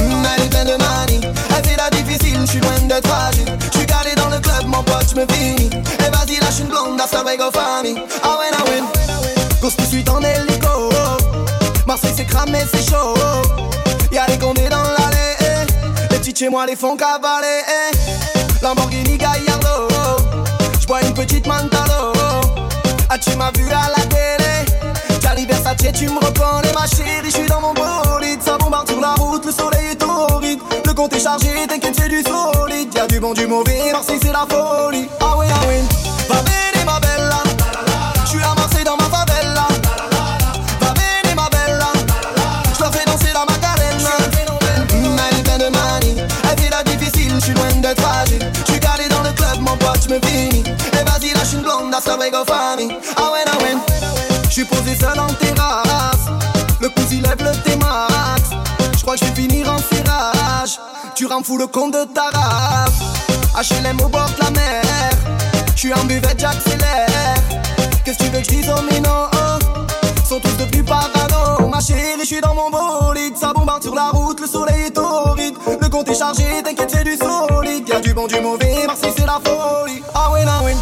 Mm, 0.00 0.26
Elle 0.36 0.44
est 0.44 0.48
pleine 0.48 0.66
de 0.66 0.76
manie. 0.76 1.20
Elle 1.56 1.68
fait 1.68 1.76
la 1.76 1.88
difficile, 1.90 2.40
je 2.42 2.50
suis 2.50 2.60
loin 2.60 2.78
d'être 2.82 3.08
fragile. 3.08 3.46
Je 3.72 3.78
suis 3.78 3.86
calé 3.86 4.14
dans 4.16 4.28
le 4.28 4.38
club, 4.38 4.66
mon 4.66 4.82
pote, 4.82 5.06
je 5.10 5.20
me 5.20 5.26
finis. 5.32 5.70
Et 5.72 6.10
vas-y, 6.10 6.38
lâche 6.40 6.60
une 6.60 6.68
blonde, 6.68 7.00
hasta 7.00 7.22
luego, 7.22 7.50
famille. 7.50 7.96
Ah 8.22 8.36
ouais, 8.38 8.50
ah 8.52 8.64
ouais. 8.64 8.82
Cause 8.82 8.92
tout 8.92 8.97
de 9.60 9.82
suite 9.84 10.08
en 10.08 10.20
hélico. 10.20 10.88
Marseille, 11.86 12.12
c'est 12.16 12.24
cramé, 12.24 12.58
c'est 12.72 12.88
chaud. 12.90 13.14
Y'a 14.12 14.26
les 14.28 14.38
condés 14.38 14.68
dans 14.68 14.82
l'allée. 14.82 15.36
eh. 15.40 16.12
Les 16.12 16.18
petits 16.18 16.34
chez 16.34 16.48
moi 16.48 16.66
les 16.66 16.76
font 16.76 16.96
cavaler. 16.96 17.62
eh. 17.68 18.62
Lamborghini 18.62 19.18
Gallardo. 19.18 19.88
J'bois 20.80 21.02
une 21.02 21.14
petite 21.14 21.46
Mantalo. 21.46 22.12
Ah, 23.10 23.18
tu 23.18 23.36
m'as 23.36 23.50
vu 23.56 23.66
à 23.70 23.88
la 23.96 24.04
télé. 24.06 25.20
Gianni 25.20 25.46
Versace, 25.46 25.92
tu 25.94 26.06
me 26.08 26.16
reconnais, 26.18 26.72
ma 26.74 26.86
chérie. 26.86 27.30
J'suis 27.30 27.46
dans 27.46 27.60
mon 27.60 27.74
bolide. 27.74 28.42
Ça 28.42 28.56
bombarde 28.58 28.88
sur 28.88 29.00
la 29.00 29.14
route, 29.14 29.44
le 29.44 29.52
soleil 29.52 29.88
est 29.92 29.96
torride. 29.96 30.60
Le 30.86 30.92
compte 30.94 31.12
est 31.14 31.20
chargé, 31.20 31.66
t'inquiète, 31.68 31.94
c'est 31.98 32.08
du 32.08 32.22
solide. 32.22 32.94
Y'a 32.94 33.06
du 33.06 33.18
bon, 33.20 33.32
du 33.34 33.46
mauvais. 33.46 33.92
Marseille, 33.92 34.20
c'est 34.22 34.32
la 34.32 34.46
folie. 34.48 35.08
Ah 35.20 35.36
ouais, 35.36 35.46
ah 35.50 35.66
ouais. 35.66 35.82
Pote, 50.20 50.30
j'me 50.30 50.50
finis. 50.50 50.64
Et 50.92 51.04
vas-y, 51.04 51.32
lâche 51.34 51.52
une 51.52 51.62
blonde, 51.62 51.94
hasta 51.94 52.16
luego, 52.16 52.44
famille. 52.44 52.96
Ah 53.16 53.32
ouais, 53.32 53.44
ah 53.46 53.62
ouais. 53.62 53.76
J'suis 54.50 54.64
posé 54.64 54.96
seul 54.96 55.18
en 55.18 55.26
terrasse. 55.34 56.26
Le 56.80 56.90
il 57.10 57.22
lève 57.22 57.42
le 57.42 57.52
T-Max. 57.62 58.50
J'crois 58.96 59.16
que 59.16 59.24
j'vais 59.24 59.34
finir 59.34 59.68
en 59.68 59.78
serrage. 59.78 60.78
Tu 61.14 61.26
rends 61.26 61.42
fou 61.42 61.58
le 61.58 61.66
compte 61.66 61.94
de 61.94 62.04
ta 62.04 62.30
race. 62.32 63.70
HLM 63.70 64.00
au 64.00 64.08
bord 64.08 64.30
de 64.38 64.44
la 64.44 64.50
mer. 64.50 64.82
J'suis 65.74 65.92
en 65.92 66.04
buvette, 66.04 66.38
j'accélère. 66.38 67.34
Qu'est-ce 68.04 68.18
que 68.18 68.24
tu 68.24 68.30
veux 68.30 68.38
que 68.38 68.44
j'dise 68.44 68.68
aux 68.70 68.82
minots 68.92 69.30
Sont 70.28 70.40
tous 70.40 70.56
devenus 70.56 70.84
parano. 70.86 71.68
Ma 71.68 71.80
chérie, 71.80 72.18
j'suis 72.22 72.40
dans 72.40 72.54
mon 72.54 72.70
bolide. 72.70 73.36
Ça 73.36 73.52
bombarde 73.52 73.82
sur 73.82 73.94
la 73.94 74.10
route, 74.10 74.40
le 74.40 74.46
soleil 74.46 74.86
est 74.86 74.90
torride. 74.90 75.54
Le 75.80 75.88
compte 75.88 76.08
est 76.08 76.18
chargé, 76.18 76.62
t'inquiète, 76.64 76.90
c'est 76.92 77.04
du 77.04 77.16
solide. 77.16 77.88
Y'a 77.88 78.00
du 78.00 78.14
bon, 78.14 78.26
du 78.26 78.40
mauvais, 78.40 78.86
Marseille, 78.86 79.12
c'est 79.16 79.26
la 79.26 79.40
folie. 79.44 79.97
Ah 80.46 80.62
ouais, 80.62 80.74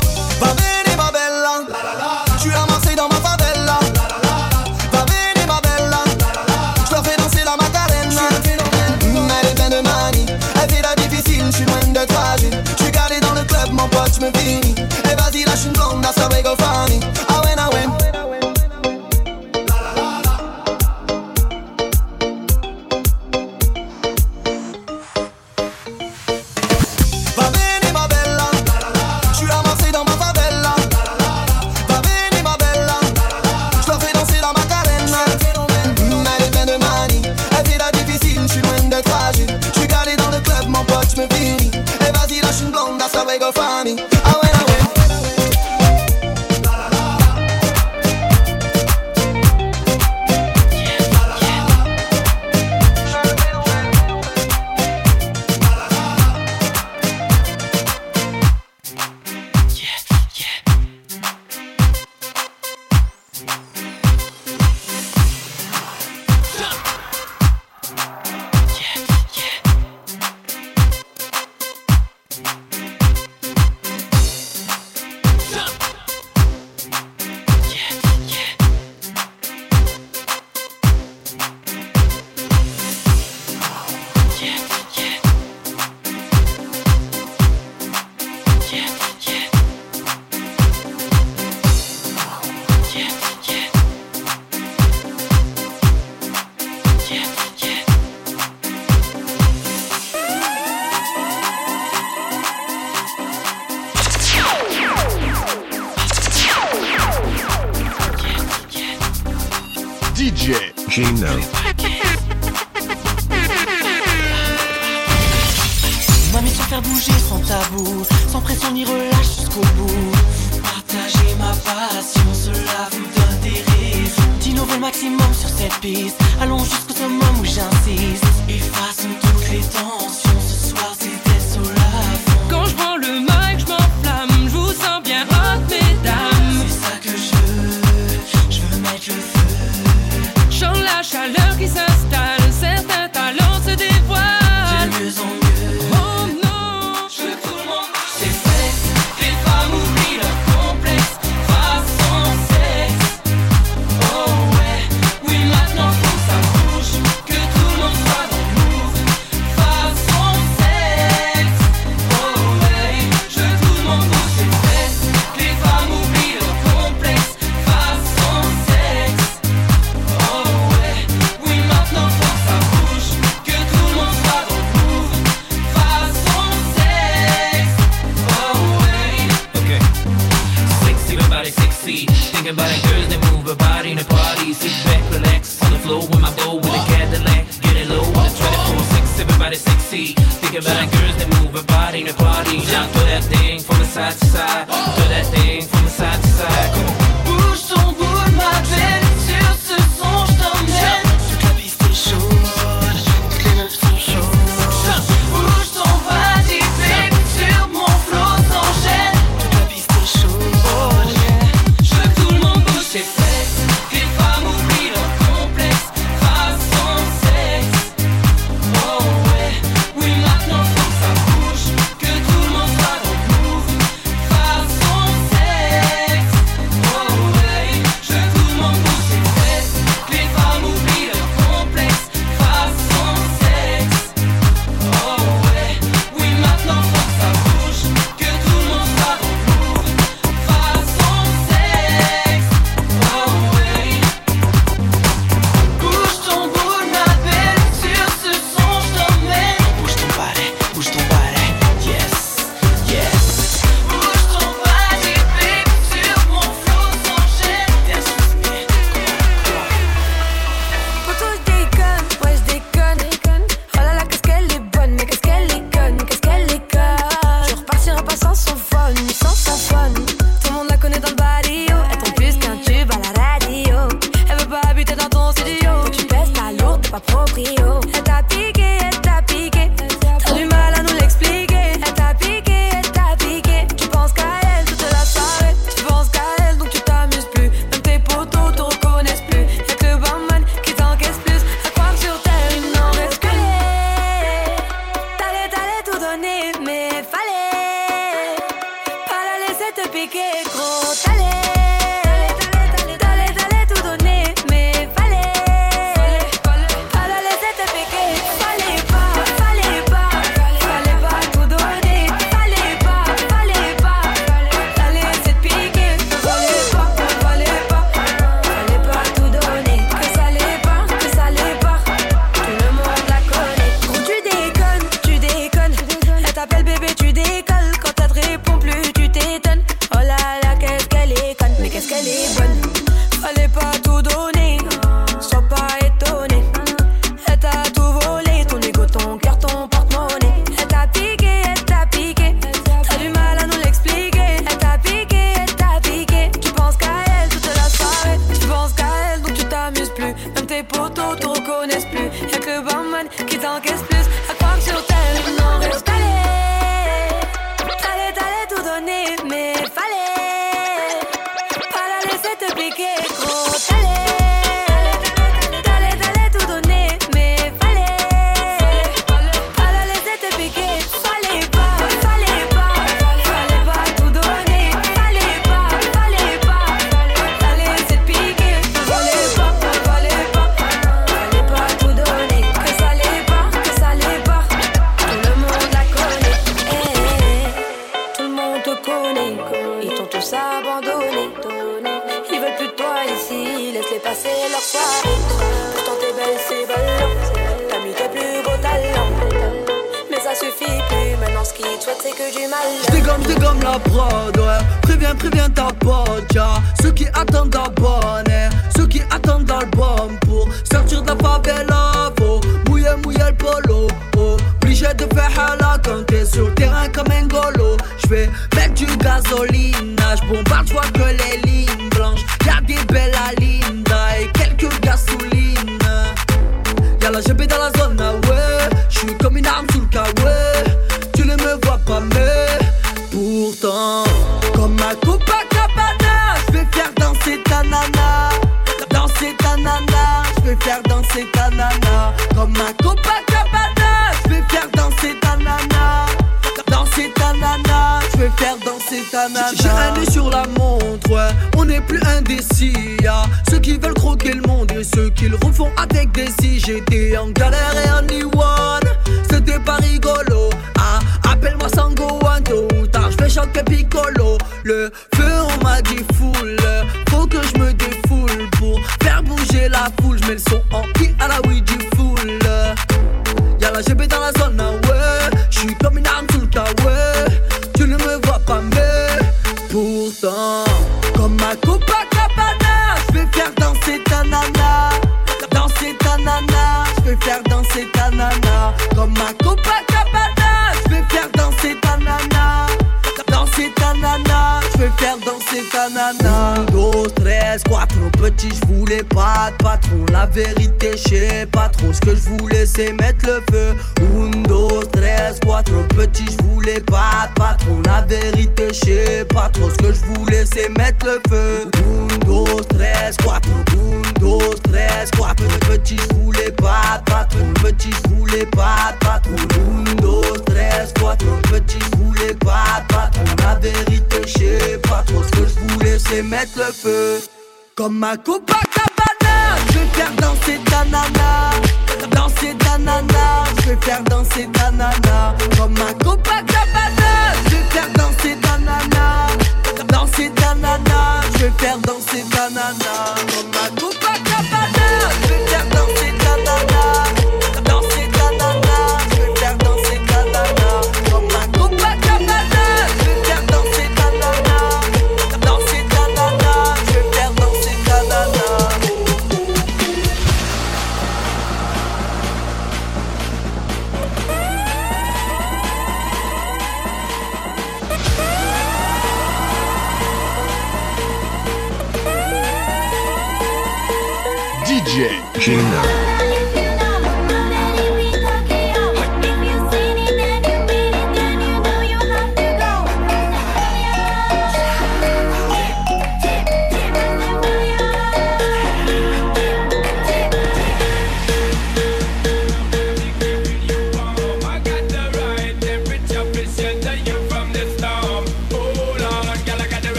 qui 353.66 353.72
t'encaisse 353.72 353.95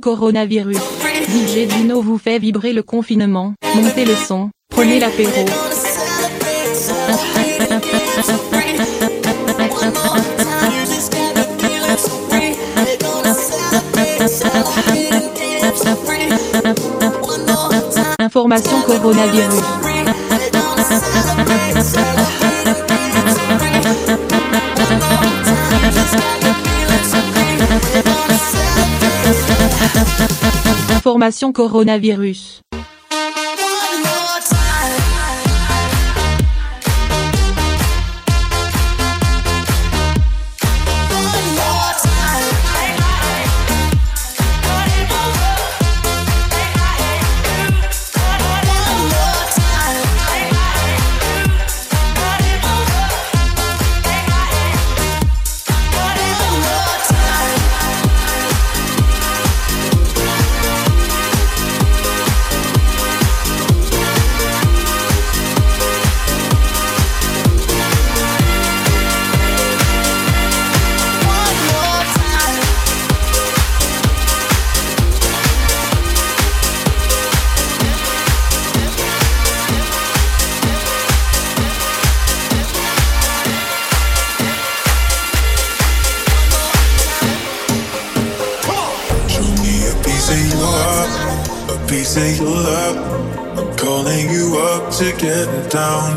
coronavirus. 0.00 0.78
DJ 1.28 1.68
Dino 1.68 2.00
vous 2.00 2.18
fait 2.18 2.38
vibrer 2.38 2.72
le 2.72 2.82
confinement. 2.82 3.54
Montez 3.74 4.04
le 4.04 4.14
son. 4.14 4.50
Prenez 4.70 4.98
l'apéro. 4.98 5.30
Information 18.18 18.82
coronavirus. 18.86 19.89
Coronavirus. 31.48 32.60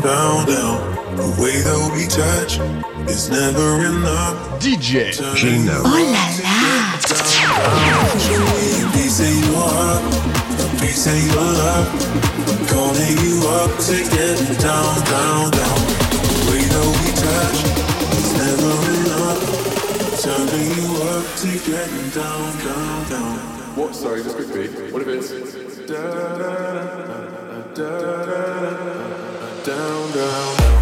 Down, 0.02 0.46
down, 0.46 0.46
down. 0.46 1.16
The 1.16 1.28
way 1.40 1.54
that 1.62 1.90
we 1.94 2.06
touch 2.08 2.58
is 3.08 3.30
never 3.30 3.86
enough. 3.86 4.34
DJ 4.60 5.12
Gino. 5.36 5.82
Oh 5.84 6.02
la 6.14 6.26
la. 6.42 6.98
Show 8.18 8.42
me 8.42 8.82
a 8.82 8.90
piece 8.92 9.20
of 9.20 9.30
you 9.30 9.54
up, 9.56 10.02
a 10.58 10.66
piece 10.80 11.06
of 11.06 11.18
your 11.26 11.36
love. 11.36 11.88
I'm 12.50 12.66
calling 12.66 13.16
you 13.22 13.36
up 13.60 13.70
to 13.86 13.96
get 14.10 14.38
down, 14.58 14.94
down, 15.06 15.50
down. 15.54 15.78
The 16.10 16.42
way 16.50 16.62
that 16.72 16.88
we 16.98 17.08
touch 17.14 17.58
is 18.18 18.30
never 18.34 18.74
enough. 18.98 19.40
Turning 20.22 20.70
you 20.78 20.90
up 21.14 21.26
to 21.42 21.50
getting 21.70 22.10
down, 22.10 22.50
down, 22.64 23.10
down. 23.10 23.38
What? 23.76 23.94
Sorry, 23.94 24.22
just 24.22 24.36
quickly. 24.36 24.90
What 24.92 25.02
if 25.02 25.08
it's 25.08 25.54
Da, 25.86 25.94
da, 25.94 26.38
da, 26.38 27.14
da, 27.74 27.88
da, 27.90 28.24
da, 28.24 29.13
down, 29.64 30.12
down. 30.12 30.73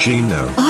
Gino. 0.00 0.50
Oh, 0.56 0.69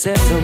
settle 0.00 0.39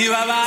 Siti 0.00 0.08
Baba. 0.08 0.40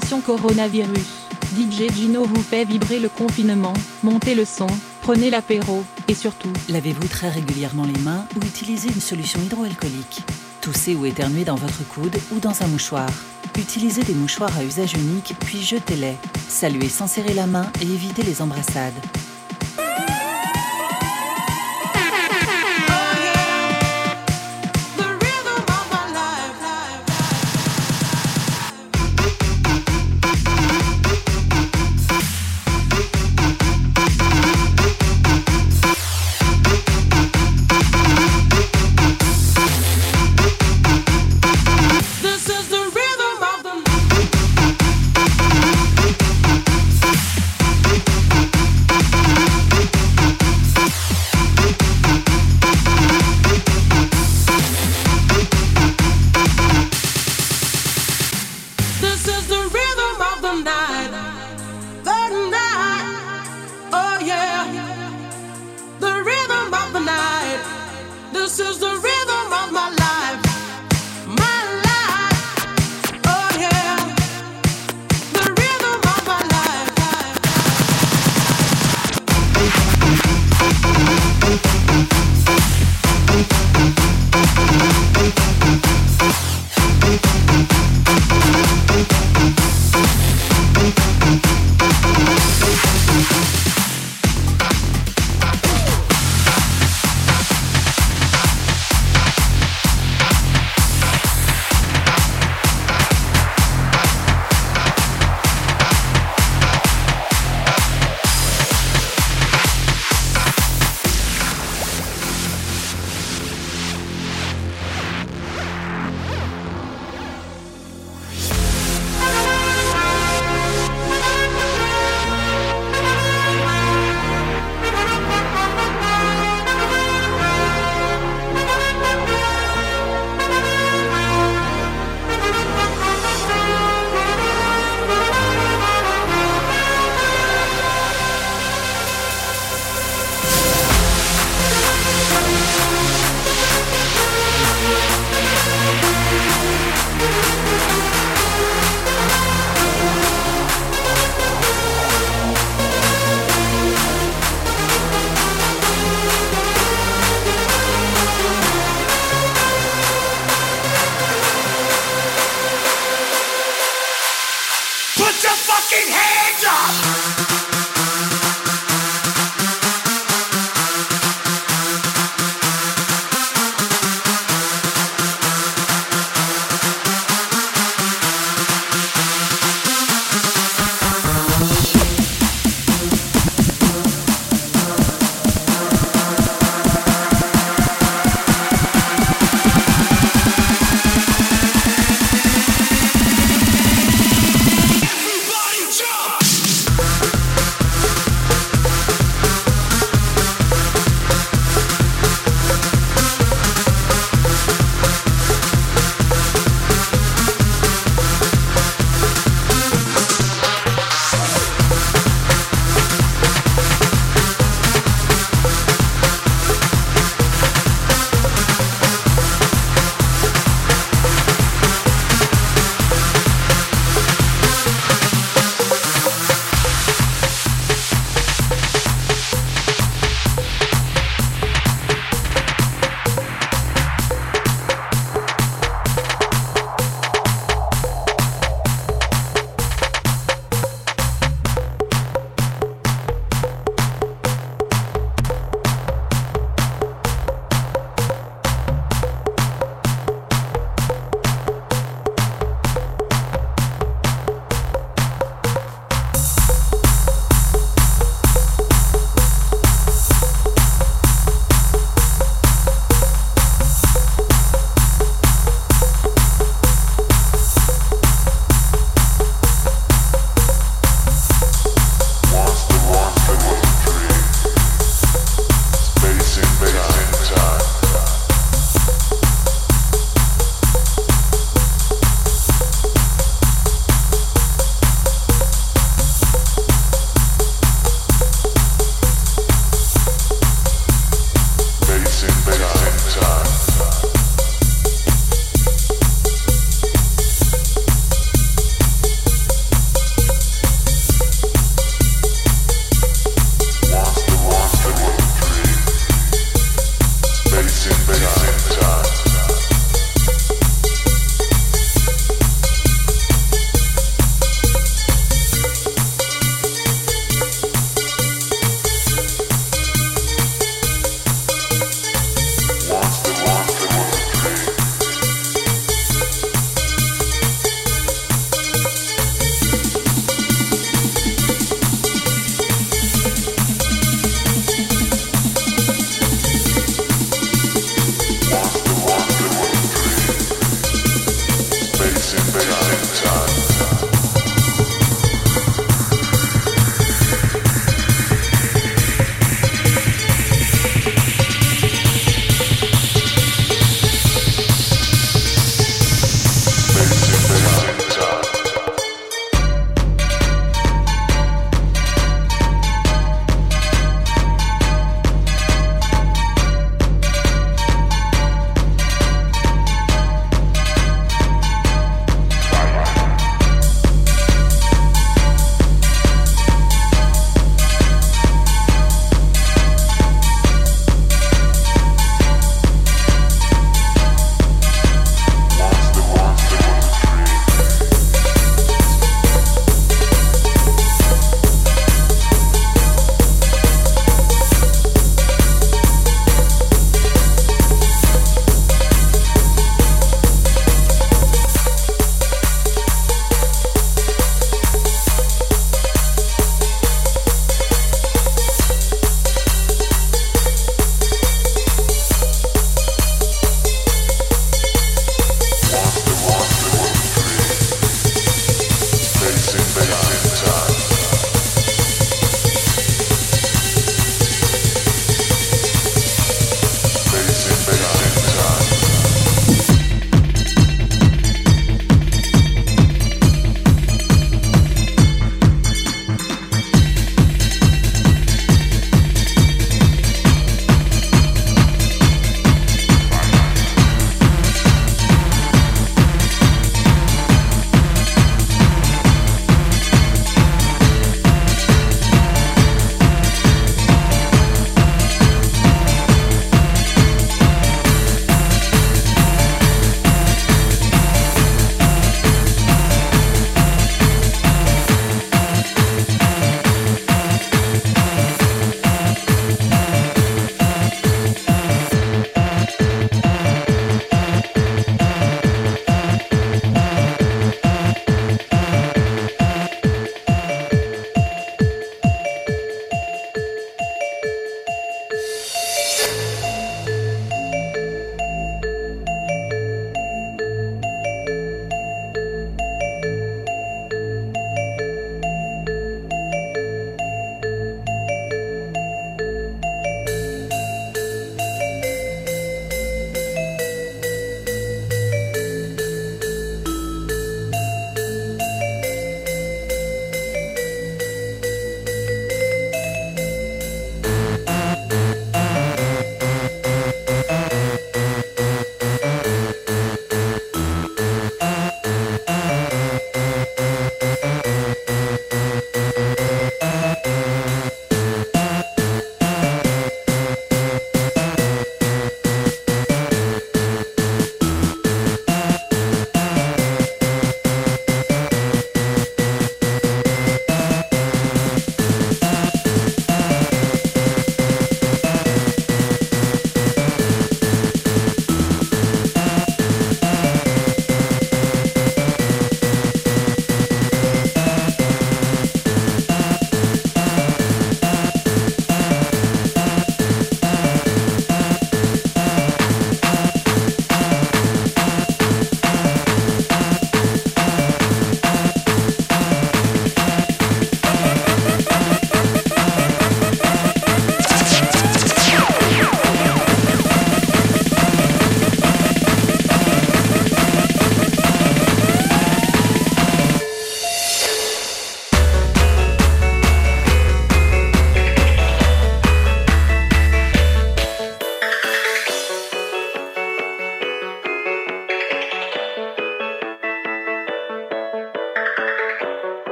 Coronavirus. 0.00 1.28
DJ 1.54 1.92
Gino 1.94 2.24
vous 2.24 2.42
fait 2.42 2.64
vibrer 2.64 2.98
le 2.98 3.10
confinement, 3.10 3.74
montez 4.02 4.34
le 4.34 4.46
son, 4.46 4.66
prenez 5.02 5.28
l'apéro, 5.28 5.84
et 6.08 6.14
surtout, 6.14 6.52
lavez-vous 6.70 7.08
très 7.08 7.28
régulièrement 7.28 7.84
les 7.84 8.00
mains 8.00 8.24
ou 8.34 8.38
utilisez 8.46 8.88
une 8.88 9.02
solution 9.02 9.38
hydroalcoolique. 9.42 10.22
Toussez 10.62 10.94
ou 10.94 11.04
éternuez 11.04 11.44
dans 11.44 11.56
votre 11.56 11.86
coude 11.88 12.16
ou 12.34 12.38
dans 12.38 12.62
un 12.62 12.68
mouchoir. 12.68 13.10
Utilisez 13.58 14.02
des 14.02 14.14
mouchoirs 14.14 14.56
à 14.56 14.64
usage 14.64 14.94
unique, 14.94 15.34
puis 15.40 15.60
jetez-les. 15.60 16.16
Saluez 16.48 16.88
sans 16.88 17.06
serrer 17.06 17.34
la 17.34 17.46
main 17.46 17.66
et 17.82 17.84
évitez 17.84 18.22
les 18.22 18.40
embrassades. 18.40 18.94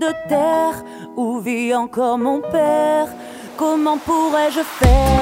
de 0.00 0.12
terre 0.28 0.82
où 1.16 1.38
vit 1.40 1.74
encore 1.74 2.18
mon 2.18 2.40
père. 2.40 3.08
Comment 3.56 3.98
pourrais-je 3.98 4.62
faire 4.62 5.19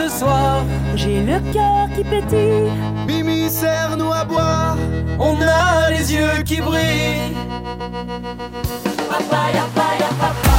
ce 0.00 0.18
soir. 0.18 0.64
J'ai 0.94 1.20
le 1.20 1.38
cœur 1.52 1.88
qui 1.94 2.04
pétille. 2.04 2.70
Mimi, 3.06 3.50
serre-nous 3.50 4.12
à 4.12 4.24
boire. 4.24 4.76
On 5.18 5.36
a 5.40 5.90
les 5.90 6.14
yeux 6.14 6.42
qui 6.44 6.60
brillent. 6.60 7.34
Papa. 10.18 10.49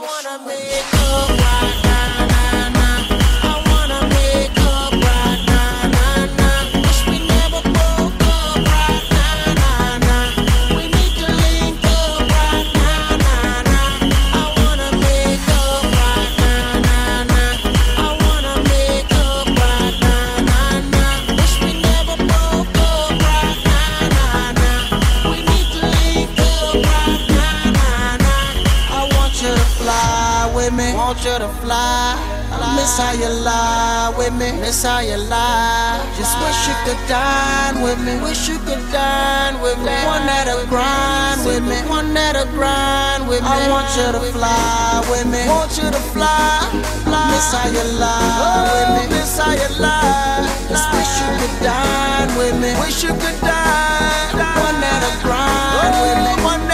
wanna 0.00 0.38
make 0.46 0.94
up. 0.94 1.39
how 34.82 35.00
you 35.00 35.16
lie. 35.16 36.00
Just 36.16 36.32
wish 36.40 36.60
you 36.68 36.76
could 36.84 37.02
dine 37.08 37.82
with 37.82 38.00
me. 38.00 38.16
Wish 38.22 38.48
you 38.48 38.58
could 38.60 38.80
dine 38.92 39.60
with 39.60 39.76
me. 39.78 39.92
One 40.08 40.24
that'll 40.24 40.64
grind 40.66 41.44
with 41.44 41.64
me. 41.64 41.76
One 41.88 42.14
that'll 42.14 42.46
grind 42.56 43.28
with 43.28 43.42
me. 43.42 43.48
I 43.48 43.68
want 43.68 43.88
you 43.96 44.08
to 44.12 44.20
fly 44.32 45.04
with 45.10 45.26
me. 45.26 45.44
Want 45.48 45.76
you 45.76 45.90
to 45.90 46.02
fly. 46.14 46.64
fly. 47.04 47.28
Miss 47.28 47.52
how 47.52 47.68
you 47.68 47.84
lie 47.98 48.72
with 48.72 48.90
me. 48.96 49.04
Oh, 49.04 49.18
Miss 49.20 49.38
how 49.38 49.52
you 49.52 49.70
lie. 49.80 50.48
Just 50.70 50.86
wish 50.96 51.12
you 51.20 51.28
could 51.40 51.56
dine 51.60 52.30
with 52.38 52.56
me. 52.62 52.70
Wish 52.80 53.02
you 53.02 53.12
could 53.12 53.40
dine. 53.44 54.32
One 54.64 54.80
that'll 54.80 55.18
grind 55.20 55.94
with 56.04 56.18
me. 56.24 56.32
Oh, 56.40 56.56
one 56.56 56.69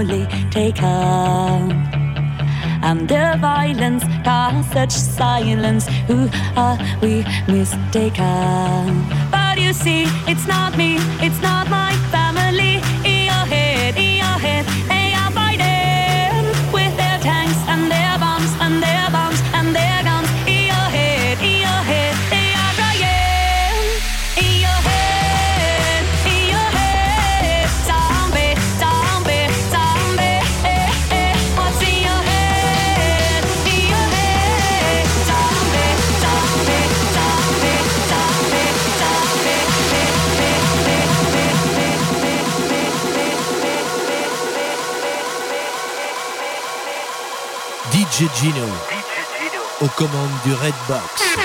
slowly 0.00 0.26
and 0.30 0.90
Under 2.82 3.36
violence, 3.38 4.04
caused 4.24 4.72
such 4.72 4.90
silence, 4.90 5.86
who 6.06 6.28
are 6.56 6.78
we 7.02 7.24
mistaken? 7.46 9.04
But 9.30 9.58
you 9.58 9.72
see, 9.72 10.04
it's 10.26 10.46
not 10.46 10.76
me, 10.76 10.96
it's 11.20 11.40
not 11.42 11.68
my 11.68 11.92
family. 12.10 12.80
DJ 48.20 48.28
Gino. 48.34 48.66
Aux 49.80 49.88
commandes 49.96 50.28
du 50.44 50.52
Redbox. 50.52 51.22
DJ 51.22 51.39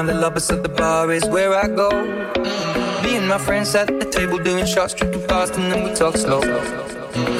find 0.00 0.08
the 0.08 0.14
lovers, 0.14 0.44
so 0.44 0.56
the 0.56 0.68
bar 0.68 1.12
is 1.12 1.26
where 1.26 1.52
I 1.54 1.66
go. 1.68 1.90
Me 3.02 3.16
and 3.16 3.28
my 3.28 3.36
friends 3.36 3.74
at 3.74 3.86
the 3.86 4.06
table 4.06 4.38
doing 4.38 4.64
shots, 4.64 4.94
drinking 4.94 5.26
fast, 5.28 5.56
and 5.56 5.70
then 5.70 5.84
we 5.84 5.94
talk 5.94 6.16
slow. 6.16 6.40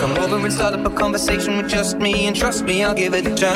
Come 0.01 0.13
over 0.19 0.37
and 0.37 0.53
start 0.53 0.75
up 0.75 0.85
a 0.85 0.95
conversation 0.95 1.57
with 1.57 1.71
just 1.71 1.97
me, 1.97 2.27
and 2.27 2.37
trust 2.37 2.65
me, 2.65 2.85
I'll 2.85 2.95
give 2.95 3.15
it 3.15 3.27
a 3.27 3.35
try. 3.35 3.55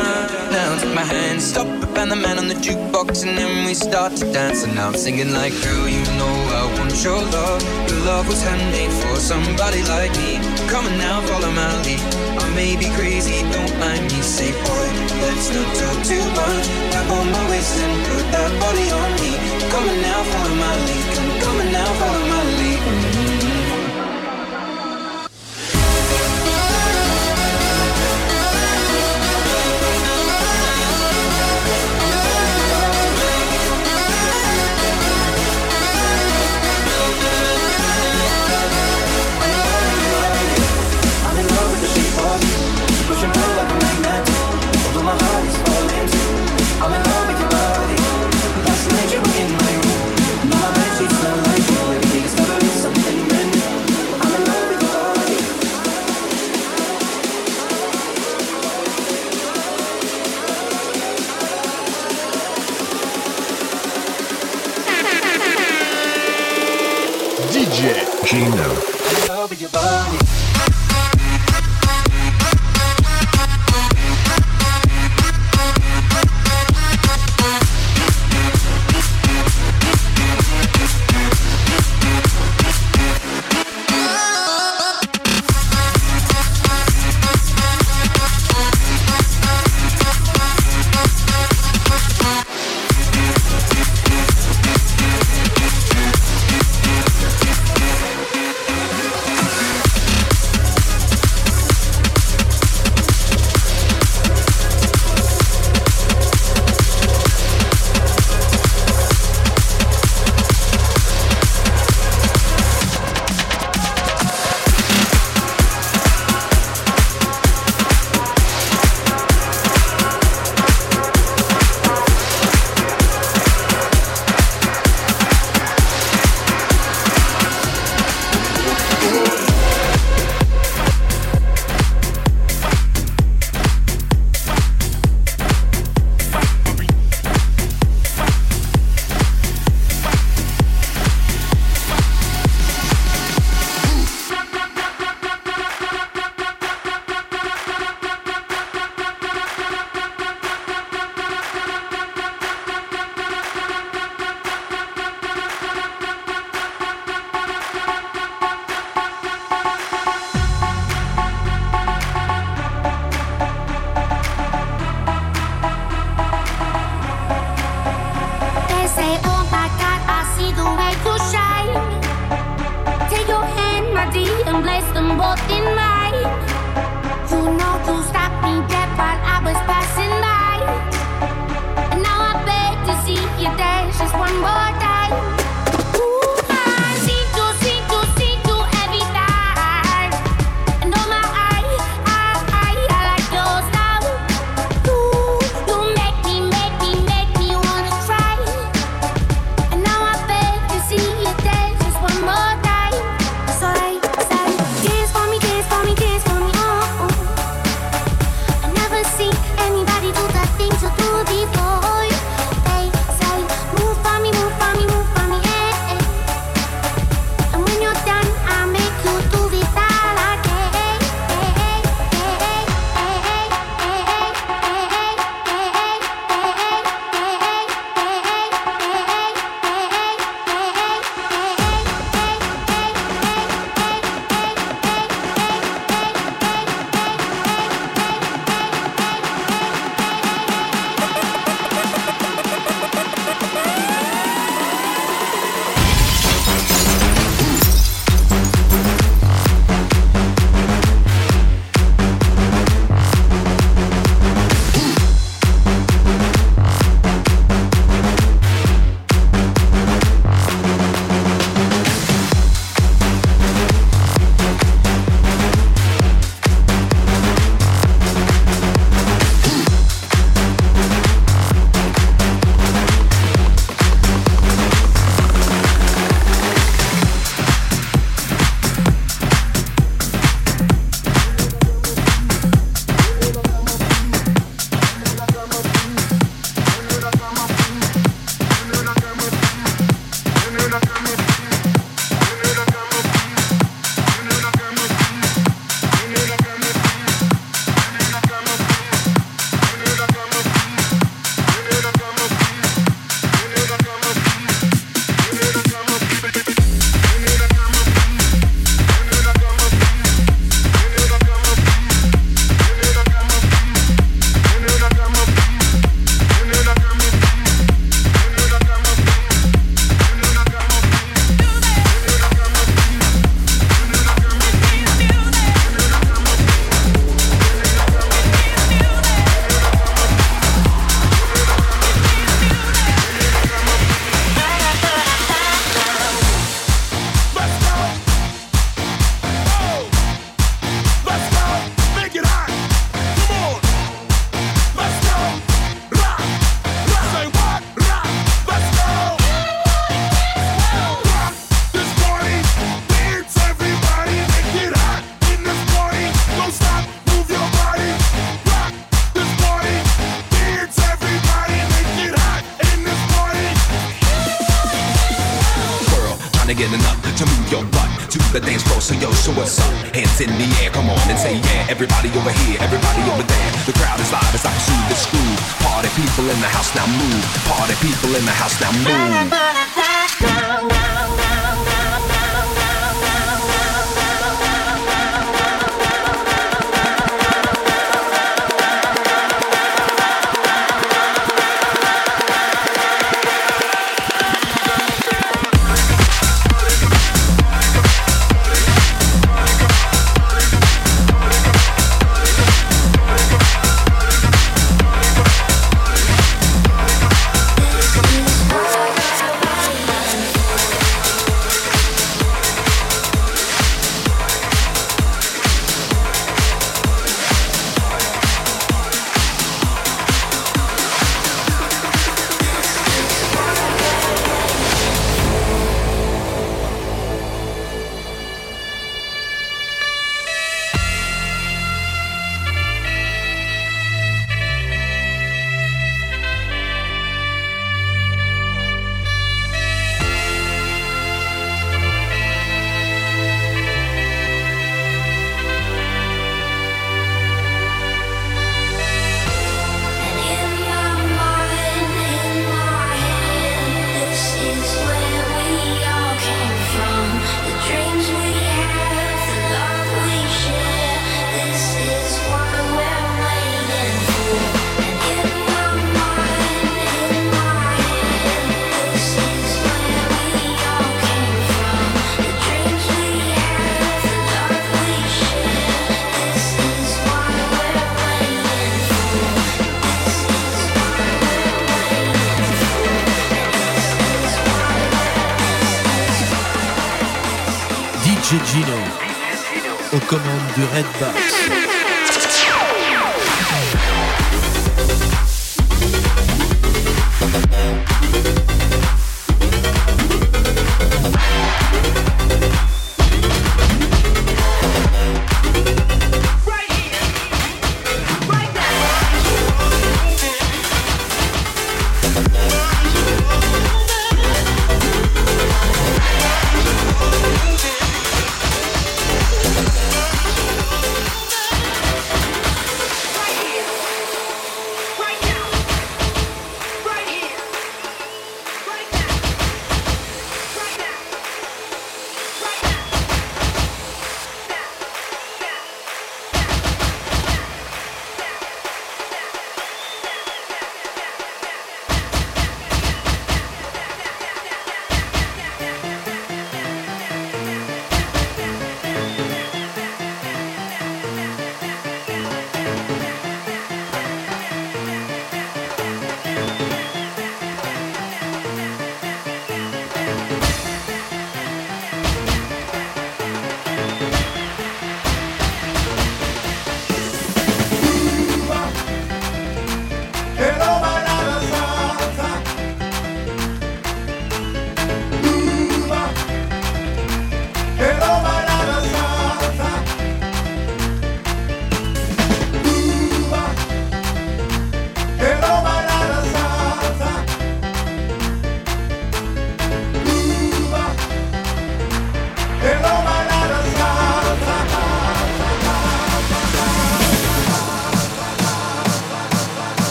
Now 0.53 0.79
take 0.81 0.95
my 0.95 1.03
hand, 1.03 1.43
stop 1.43 1.67
and 1.99 2.11
the 2.11 2.17
man 2.17 2.39
on 2.39 2.49
the 2.49 2.55
jukebox, 2.55 3.27
and 3.27 3.37
then 3.37 3.67
we 3.67 3.75
start 3.75 4.17
to 4.17 4.33
dance. 4.33 4.65
And 4.65 4.75
now 4.75 4.89
I'm 4.89 4.97
singing 4.97 5.33
like, 5.33 5.53
girl, 5.63 5.87
you 5.87 6.03
know 6.19 6.34
want 6.79 6.95
your 7.05 7.21
love. 7.21 7.63
Your 7.89 8.01
love 8.05 8.29
was 8.29 8.43
handmade 8.43 8.93
for 8.93 9.17
somebody 9.17 9.83
like 9.85 10.13
me. 10.17 10.39
Come 10.69 10.87
on 10.87 10.99
now, 10.99 11.21
follow 11.29 11.51
my 11.51 11.71
lead. 11.83 12.01
I 12.39 12.49
may 12.55 12.77
be 12.77 12.89
crazy, 12.99 13.43
don't 13.51 13.75
mind 13.79 14.05
me. 14.13 14.21
Say, 14.23 14.53
boy, 14.53 14.89
let's 15.23 15.49
not 15.55 15.69
talk 15.79 15.99
too 16.05 16.25
much. 16.39 16.67
Grab 16.91 17.11
on 17.11 17.27
my 17.31 17.45
waist 17.51 17.77
and 17.79 17.97
put 18.09 18.25
that 18.35 18.53
body 18.61 18.87
on 19.01 19.11
me. 19.23 19.33
Come 19.71 19.89
on 19.89 19.99
now, 20.03 20.21
follow 20.33 20.55
my 20.55 20.75
lead. 20.87 21.05
Come, 21.15 21.33
come 21.43 21.57
on 21.63 21.73
now, 21.73 21.91
follow 22.01 22.25
my 22.33 22.43
lead. 22.59 23.34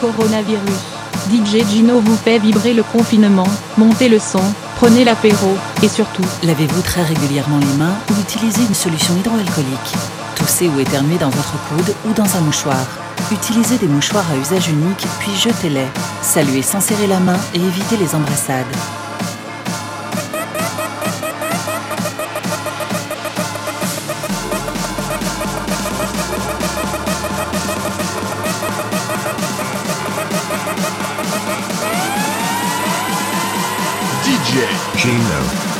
coronavirus. 0.00 0.98
DJ 1.30 1.66
Gino 1.68 2.00
vous 2.00 2.16
fait 2.16 2.38
vibrer 2.38 2.72
le 2.72 2.82
confinement, 2.82 3.46
montez 3.76 4.08
le 4.08 4.18
son, 4.18 4.42
prenez 4.76 5.04
l'apéro, 5.04 5.56
et 5.82 5.88
surtout, 5.88 6.24
lavez-vous 6.42 6.82
très 6.82 7.02
régulièrement 7.02 7.58
les 7.58 7.76
mains 7.76 7.94
ou 8.10 8.20
utilisez 8.20 8.62
une 8.62 8.74
solution 8.74 9.14
hydroalcoolique. 9.16 9.94
Toussez 10.36 10.68
ou 10.68 10.80
éternuez 10.80 11.18
dans 11.18 11.30
votre 11.30 11.56
coude 11.68 11.94
ou 12.08 12.12
dans 12.14 12.36
un 12.36 12.40
mouchoir. 12.40 12.86
Utilisez 13.30 13.76
des 13.76 13.88
mouchoirs 13.88 14.24
à 14.32 14.36
usage 14.36 14.68
unique, 14.68 15.06
puis 15.18 15.34
jetez-les. 15.34 15.88
Saluez 16.22 16.62
sans 16.62 16.80
serrer 16.80 17.08
la 17.08 17.18
main 17.18 17.38
et 17.54 17.58
évitez 17.58 17.96
les 17.96 18.14
embrassades. 18.14 18.64
Gino. 34.98 35.77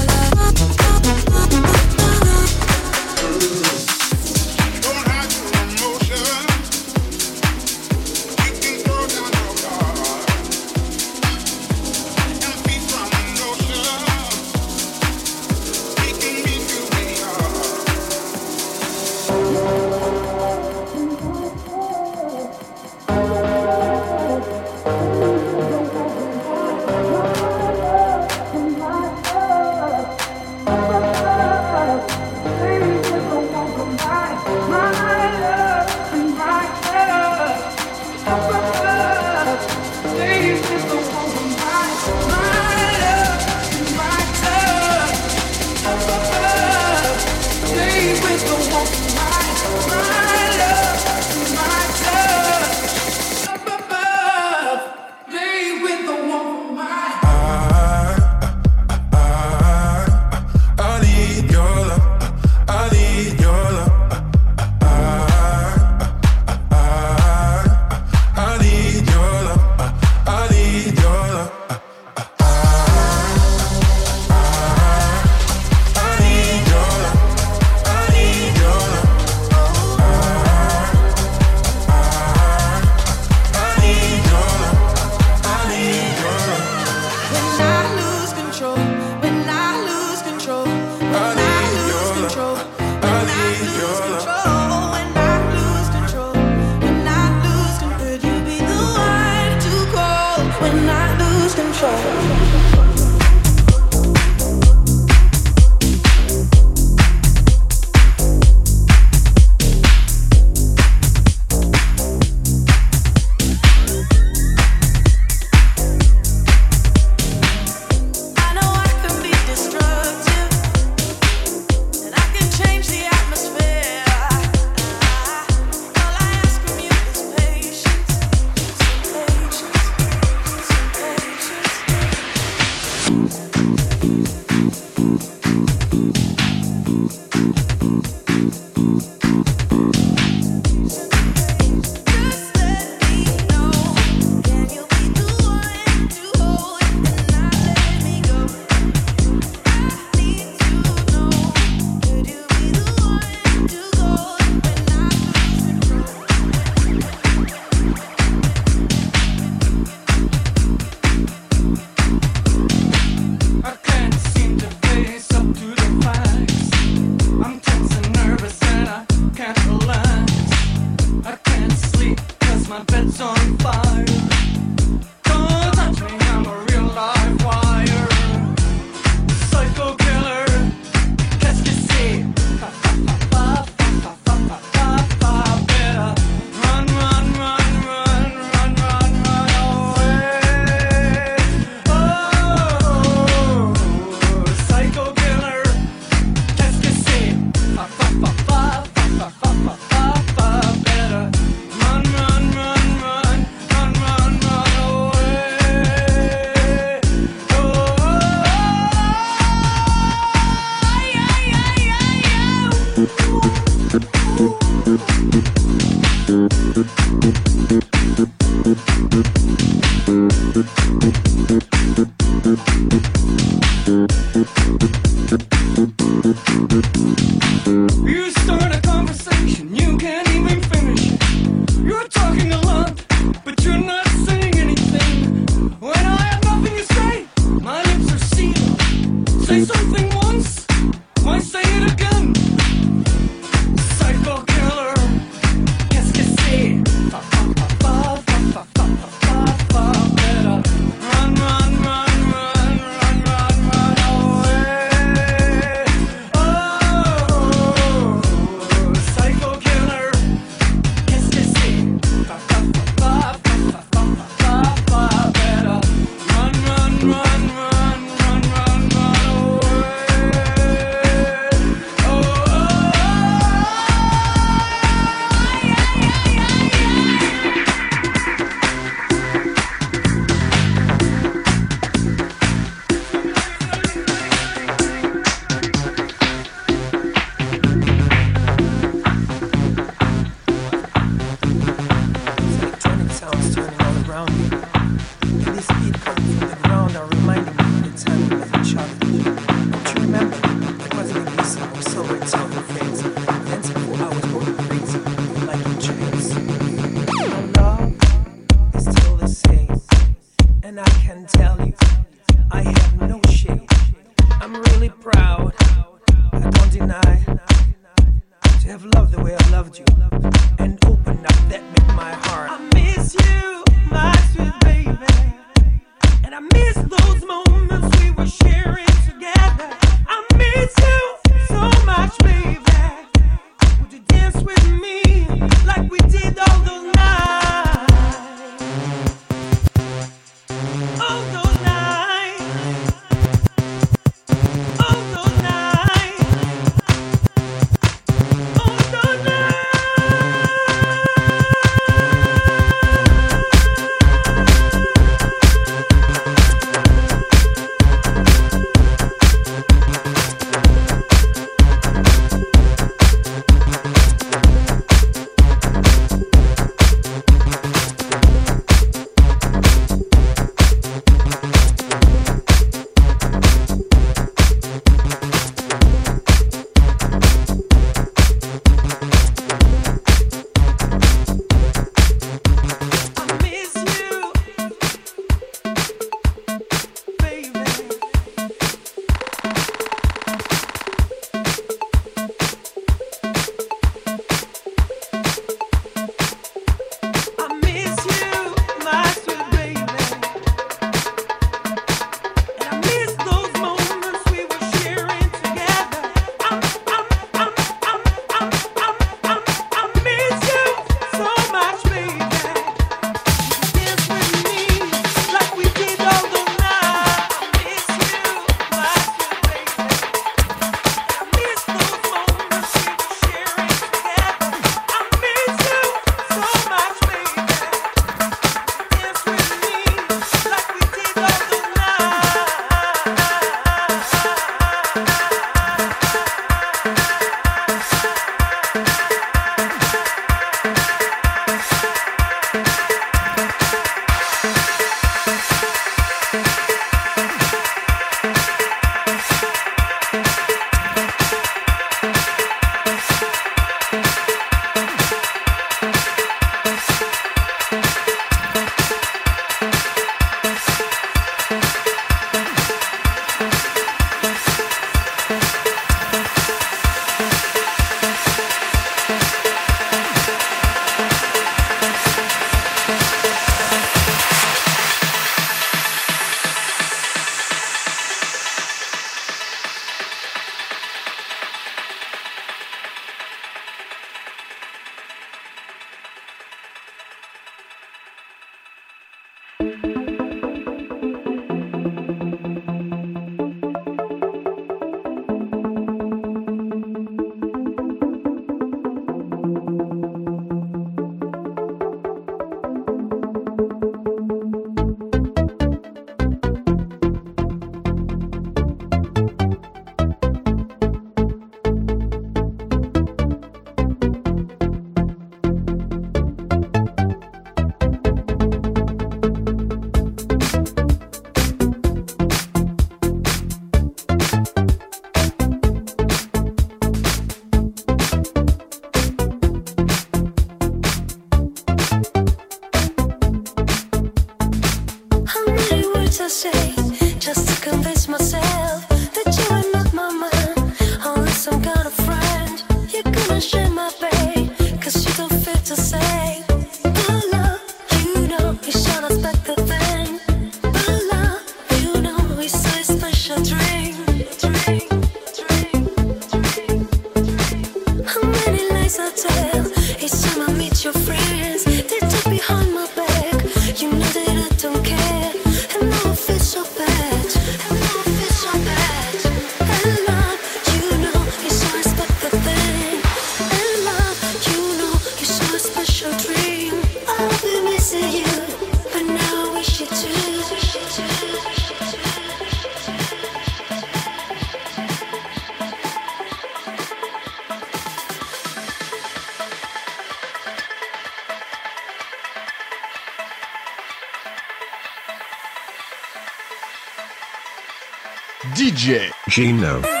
Gino. 599.31 600.00